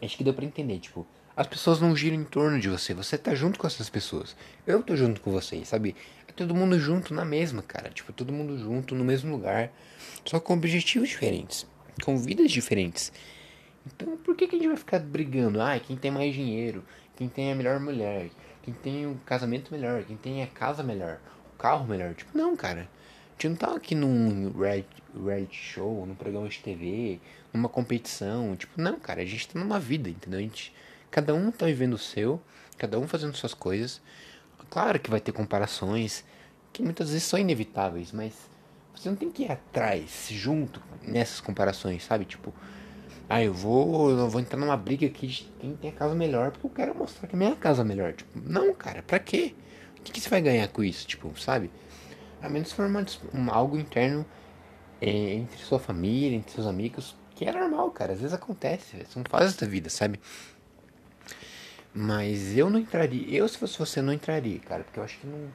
acho 0.00 0.16
que 0.16 0.22
deu 0.22 0.32
pra 0.32 0.44
entender, 0.44 0.78
tipo, 0.78 1.04
as 1.34 1.46
pessoas 1.46 1.80
não 1.80 1.96
giram 1.96 2.16
em 2.16 2.24
torno 2.24 2.60
de 2.60 2.68
você, 2.68 2.92
você 2.92 3.16
tá 3.16 3.34
junto 3.34 3.58
com 3.58 3.66
essas 3.66 3.88
pessoas. 3.90 4.36
Eu 4.66 4.82
tô 4.82 4.94
junto 4.94 5.20
com 5.20 5.32
vocês, 5.32 5.66
sabe? 5.66 5.96
É 6.28 6.32
todo 6.32 6.54
mundo 6.54 6.78
junto 6.78 7.12
na 7.12 7.24
mesma, 7.24 7.62
cara. 7.62 7.90
Tipo, 7.90 8.12
todo 8.12 8.32
mundo 8.32 8.58
junto 8.58 8.94
no 8.94 9.04
mesmo 9.04 9.32
lugar, 9.32 9.72
só 10.24 10.38
com 10.38 10.54
objetivos 10.54 11.08
diferentes, 11.08 11.66
com 12.04 12.16
vidas 12.16 12.50
diferentes. 12.50 13.12
Então, 13.86 14.16
por 14.18 14.36
que, 14.36 14.46
que 14.46 14.54
a 14.54 14.58
gente 14.58 14.68
vai 14.68 14.76
ficar 14.76 15.00
brigando? 15.00 15.60
Ah, 15.60 15.78
quem 15.80 15.96
tem 15.96 16.10
mais 16.10 16.34
dinheiro, 16.34 16.84
quem 17.22 17.28
tem 17.28 17.52
a 17.52 17.54
melhor 17.54 17.80
mulher, 17.80 18.30
quem 18.62 18.74
tem 18.74 19.06
o 19.06 19.14
casamento 19.24 19.72
melhor, 19.72 20.04
quem 20.04 20.16
tem 20.16 20.42
a 20.42 20.46
casa 20.46 20.82
melhor, 20.82 21.18
o 21.54 21.58
carro 21.58 21.86
melhor. 21.86 22.14
Tipo, 22.14 22.36
não, 22.36 22.56
cara. 22.56 22.88
A 23.28 23.42
gente 23.42 23.48
não 23.48 23.56
tá 23.56 23.74
aqui 23.74 23.94
num 23.94 24.52
reality 24.52 25.56
show, 25.56 26.06
num 26.06 26.14
programa 26.14 26.48
de 26.48 26.58
TV, 26.58 27.20
numa 27.52 27.68
competição. 27.68 28.54
Tipo, 28.54 28.80
não, 28.80 28.98
cara. 29.00 29.22
A 29.22 29.24
gente 29.24 29.48
tá 29.48 29.58
numa 29.58 29.80
vida, 29.80 30.08
entendeu? 30.08 30.38
A 30.38 30.42
gente 30.42 30.72
Cada 31.12 31.34
um 31.34 31.50
tá 31.50 31.66
vivendo 31.66 31.92
o 31.92 31.98
seu, 31.98 32.40
cada 32.78 32.98
um 32.98 33.06
fazendo 33.06 33.36
suas 33.36 33.52
coisas. 33.52 34.00
Claro 34.70 34.98
que 34.98 35.10
vai 35.10 35.20
ter 35.20 35.30
comparações 35.30 36.24
que 36.72 36.82
muitas 36.82 37.10
vezes 37.10 37.24
são 37.24 37.38
inevitáveis, 37.38 38.12
mas 38.12 38.32
você 38.94 39.10
não 39.10 39.16
tem 39.16 39.30
que 39.30 39.42
ir 39.42 39.52
atrás, 39.52 40.28
junto 40.30 40.82
nessas 41.02 41.38
comparações, 41.38 42.02
sabe? 42.02 42.24
Tipo, 42.24 42.54
ah, 43.28 43.42
eu 43.42 43.52
vou, 43.52 44.10
eu 44.10 44.28
vou 44.28 44.40
entrar 44.40 44.58
numa 44.58 44.76
briga 44.76 45.06
aqui 45.06 45.26
de 45.26 45.52
quem 45.60 45.76
tem 45.76 45.90
a 45.90 45.92
casa 45.92 46.14
melhor, 46.14 46.50
porque 46.50 46.66
eu 46.66 46.70
quero 46.70 46.94
mostrar 46.94 47.28
que 47.28 47.34
a 47.34 47.38
minha 47.38 47.56
casa 47.56 47.82
é 47.82 47.84
melhor. 47.84 48.12
Tipo, 48.12 48.38
não, 48.38 48.74
cara, 48.74 49.02
pra 49.02 49.18
quê? 49.18 49.54
O 49.98 50.02
que, 50.02 50.12
que 50.12 50.20
você 50.20 50.28
vai 50.28 50.40
ganhar 50.40 50.68
com 50.68 50.82
isso? 50.82 51.06
Tipo, 51.06 51.38
sabe? 51.38 51.70
A 52.42 52.48
menos 52.48 52.72
for 52.72 52.86
uma, 52.86 53.04
um, 53.32 53.50
algo 53.50 53.78
interno 53.78 54.26
é, 55.00 55.34
entre 55.34 55.58
sua 55.58 55.78
família, 55.78 56.36
entre 56.36 56.52
seus 56.52 56.66
amigos, 56.66 57.16
que 57.34 57.44
é 57.44 57.52
normal, 57.52 57.90
cara. 57.92 58.12
Às 58.12 58.20
vezes 58.20 58.34
acontece, 58.34 59.04
são 59.08 59.22
fases 59.28 59.56
da 59.56 59.66
vida, 59.66 59.88
sabe? 59.88 60.20
Mas 61.94 62.56
eu 62.56 62.70
não 62.70 62.78
entraria. 62.78 63.28
Eu, 63.28 63.48
se 63.48 63.58
fosse 63.58 63.78
você, 63.78 64.02
não 64.02 64.12
entraria, 64.12 64.58
cara. 64.60 64.84
Porque 64.84 64.98
eu 64.98 65.04
acho 65.04 65.18
que 65.18 65.26
não, 65.26 65.48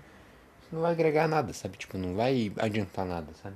não 0.71 0.81
vai 0.81 0.91
agregar 0.91 1.27
nada, 1.27 1.51
sabe? 1.53 1.77
Tipo, 1.77 1.97
não 1.97 2.15
vai 2.15 2.51
adiantar 2.57 3.05
nada, 3.05 3.33
sabe? 3.41 3.55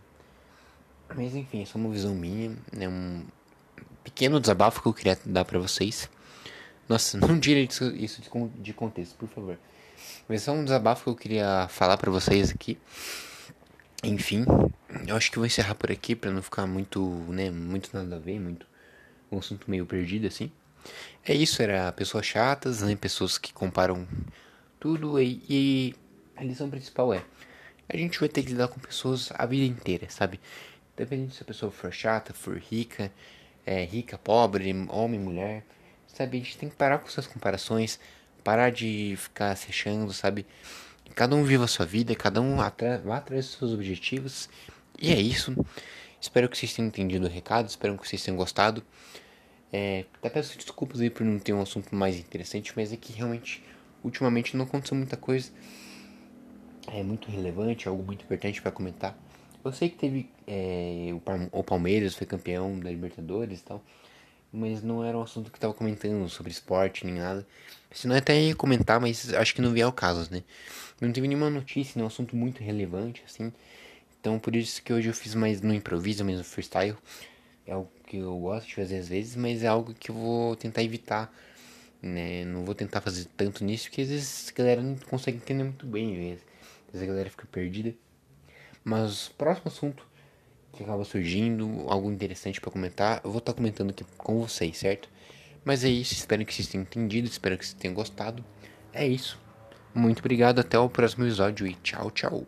Mas 1.15 1.35
enfim, 1.35 1.61
essa 1.61 1.77
é 1.77 1.81
uma 1.81 1.91
visão 1.91 2.15
minha. 2.15 2.55
É 2.77 2.87
um 2.87 3.23
pequeno 4.03 4.39
desabafo 4.39 4.81
que 4.81 4.87
eu 4.87 4.93
queria 4.93 5.17
dar 5.25 5.45
pra 5.45 5.59
vocês. 5.59 6.09
Nossa, 6.87 7.17
não 7.19 7.39
tire 7.39 7.67
isso, 7.95 8.21
de 8.55 8.73
contexto, 8.73 9.15
por 9.15 9.29
favor. 9.29 9.57
Mas 10.27 10.47
é 10.47 10.51
um 10.51 10.63
desabafo 10.63 11.03
que 11.03 11.09
eu 11.09 11.15
queria 11.15 11.67
falar 11.69 11.97
pra 11.97 12.11
vocês 12.11 12.51
aqui. 12.51 12.77
Enfim, 14.03 14.45
eu 15.07 15.15
acho 15.15 15.29
que 15.29 15.37
vou 15.37 15.45
encerrar 15.45 15.75
por 15.75 15.91
aqui 15.91 16.15
pra 16.15 16.31
não 16.31 16.41
ficar 16.41 16.65
muito, 16.65 16.99
né, 17.29 17.51
muito 17.51 17.89
nada 17.93 18.15
a 18.15 18.19
ver, 18.19 18.39
muito 18.39 18.65
um 19.31 19.37
assunto 19.37 19.69
meio 19.69 19.85
perdido 19.85 20.27
assim. 20.27 20.51
É 21.23 21.33
isso, 21.33 21.61
era 21.61 21.91
pessoas 21.91 22.25
chatas, 22.25 22.81
né? 22.81 22.95
Pessoas 22.95 23.37
que 23.37 23.53
comparam 23.53 24.07
tudo 24.79 25.21
e, 25.21 25.43
e 25.47 25.95
a 26.35 26.43
lição 26.43 26.67
principal 26.67 27.13
é 27.13 27.23
a 27.93 27.97
gente 27.97 28.19
vai 28.19 28.29
ter 28.29 28.43
que 28.43 28.51
lidar 28.51 28.69
com 28.69 28.79
pessoas 28.79 29.31
a 29.33 29.45
vida 29.45 29.65
inteira, 29.65 30.09
sabe? 30.09 30.39
Dependendo 30.95 31.33
se 31.33 31.43
a 31.43 31.45
pessoa 31.45 31.71
for 31.71 31.91
chata, 31.91 32.33
for 32.33 32.57
rica, 32.57 33.11
é, 33.65 33.83
rica, 33.83 34.17
pobre, 34.17 34.73
homem, 34.89 35.19
mulher, 35.19 35.63
sabe? 36.07 36.37
A 36.37 36.39
gente 36.41 36.57
tem 36.57 36.69
que 36.69 36.75
parar 36.75 36.99
com 36.99 37.07
essas 37.07 37.27
comparações, 37.27 37.99
parar 38.43 38.71
de 38.71 39.15
ficar 39.17 39.55
se 39.55 39.69
achando, 39.69 40.11
sabe? 40.13 40.45
Cada 41.15 41.35
um 41.35 41.43
viva 41.43 41.65
a 41.65 41.67
sua 41.67 41.85
vida, 41.85 42.15
cada 42.15 42.41
um 42.41 42.57
vá 42.57 42.67
atrás 43.17 43.45
dos 43.45 43.57
seus 43.57 43.73
objetivos. 43.73 44.49
E 44.99 45.11
é 45.11 45.19
isso. 45.19 45.53
Espero 46.19 46.47
que 46.47 46.57
vocês 46.57 46.73
tenham 46.73 46.87
entendido 46.87 47.25
o 47.25 47.29
recado, 47.29 47.67
espero 47.67 47.97
que 47.97 48.07
vocês 48.07 48.23
tenham 48.23 48.37
gostado. 48.37 48.83
É, 49.73 50.05
até 50.19 50.29
peço 50.29 50.57
desculpas 50.57 51.01
aí 51.01 51.09
por 51.09 51.25
não 51.25 51.39
ter 51.39 51.53
um 51.53 51.61
assunto 51.61 51.95
mais 51.95 52.17
interessante, 52.17 52.73
mas 52.75 52.93
é 52.93 52.97
que 52.97 53.13
realmente, 53.13 53.63
ultimamente 54.03 54.55
não 54.55 54.65
aconteceu 54.65 54.95
muita 54.97 55.17
coisa 55.17 55.51
é 56.87 57.03
muito 57.03 57.29
relevante, 57.29 57.87
algo 57.87 58.03
muito 58.03 58.23
importante 58.23 58.61
para 58.61 58.71
comentar. 58.71 59.17
Eu 59.63 59.71
sei 59.71 59.89
que 59.89 59.97
teve 59.97 60.29
é, 60.47 61.09
o 61.51 61.63
Palmeiras 61.63 62.15
foi 62.15 62.25
campeão 62.25 62.79
da 62.79 62.89
Libertadores 62.89 63.59
e 63.59 63.63
tal, 63.63 63.83
mas 64.51 64.81
não 64.81 65.03
era 65.03 65.17
um 65.17 65.21
assunto 65.21 65.51
que 65.51 65.59
tava 65.59 65.73
comentando 65.73 66.27
sobre 66.29 66.51
esporte 66.51 67.05
nem 67.05 67.15
nada. 67.15 67.45
Senão 67.91 68.15
até 68.15 68.39
ia 68.39 68.55
comentar, 68.55 68.99
mas 68.99 69.33
acho 69.33 69.53
que 69.53 69.61
não 69.61 69.71
vier 69.71 69.85
ao 69.85 69.93
caso, 69.93 70.31
né? 70.31 70.43
Não 70.99 71.11
teve 71.11 71.27
nenhuma 71.27 71.49
notícia, 71.49 71.93
nenhum 71.95 72.07
assunto 72.07 72.35
muito 72.35 72.63
relevante 72.63 73.23
assim. 73.25 73.51
Então 74.19 74.39
por 74.39 74.55
isso 74.55 74.81
que 74.83 74.93
hoje 74.93 75.09
eu 75.09 75.13
fiz 75.13 75.35
mais 75.35 75.61
no 75.61 75.73
improviso, 75.73 76.23
mesmo 76.25 76.43
freestyle 76.43 76.97
é 77.65 77.73
algo 77.73 77.91
que 78.05 78.17
eu 78.17 78.37
gosto 78.37 78.67
de 78.67 78.75
fazer 78.75 78.97
às 78.97 79.07
vezes, 79.07 79.35
mas 79.35 79.63
é 79.63 79.67
algo 79.67 79.93
que 79.93 80.11
eu 80.11 80.15
vou 80.15 80.55
tentar 80.55 80.83
evitar, 80.83 81.33
né? 82.01 82.43
Não 82.45 82.65
vou 82.65 82.75
tentar 82.75 83.01
fazer 83.01 83.25
tanto 83.37 83.63
nisso, 83.63 83.85
porque 83.85 84.01
às 84.01 84.09
vezes 84.09 84.49
a 84.53 84.57
galera 84.57 84.81
não 84.81 84.95
consegue 84.97 85.37
entender 85.37 85.63
muito 85.63 85.85
bem, 85.85 86.13
às 86.13 86.19
vezes 86.93 87.03
a 87.03 87.05
galera 87.05 87.29
fica 87.29 87.47
perdida. 87.51 87.93
Mas 88.83 89.29
próximo 89.37 89.67
assunto 89.67 90.05
que 90.73 90.83
acaba 90.83 91.03
surgindo, 91.03 91.85
algo 91.87 92.11
interessante 92.11 92.61
para 92.61 92.71
comentar, 92.71 93.21
eu 93.23 93.29
vou 93.29 93.39
estar 93.39 93.51
tá 93.51 93.57
comentando 93.57 93.89
aqui 93.89 94.05
com 94.17 94.39
vocês, 94.39 94.77
certo? 94.77 95.09
Mas 95.63 95.83
é 95.83 95.89
isso, 95.89 96.13
espero 96.13 96.45
que 96.45 96.53
vocês 96.53 96.67
tenham 96.67 96.83
entendido, 96.83 97.27
espero 97.27 97.57
que 97.57 97.65
vocês 97.65 97.77
tenham 97.77 97.93
gostado. 97.93 98.43
É 98.93 99.05
isso. 99.05 99.39
Muito 99.93 100.19
obrigado, 100.19 100.59
até 100.59 100.79
o 100.79 100.89
próximo 100.89 101.25
episódio 101.25 101.67
e 101.67 101.75
tchau, 101.75 102.09
tchau. 102.11 102.45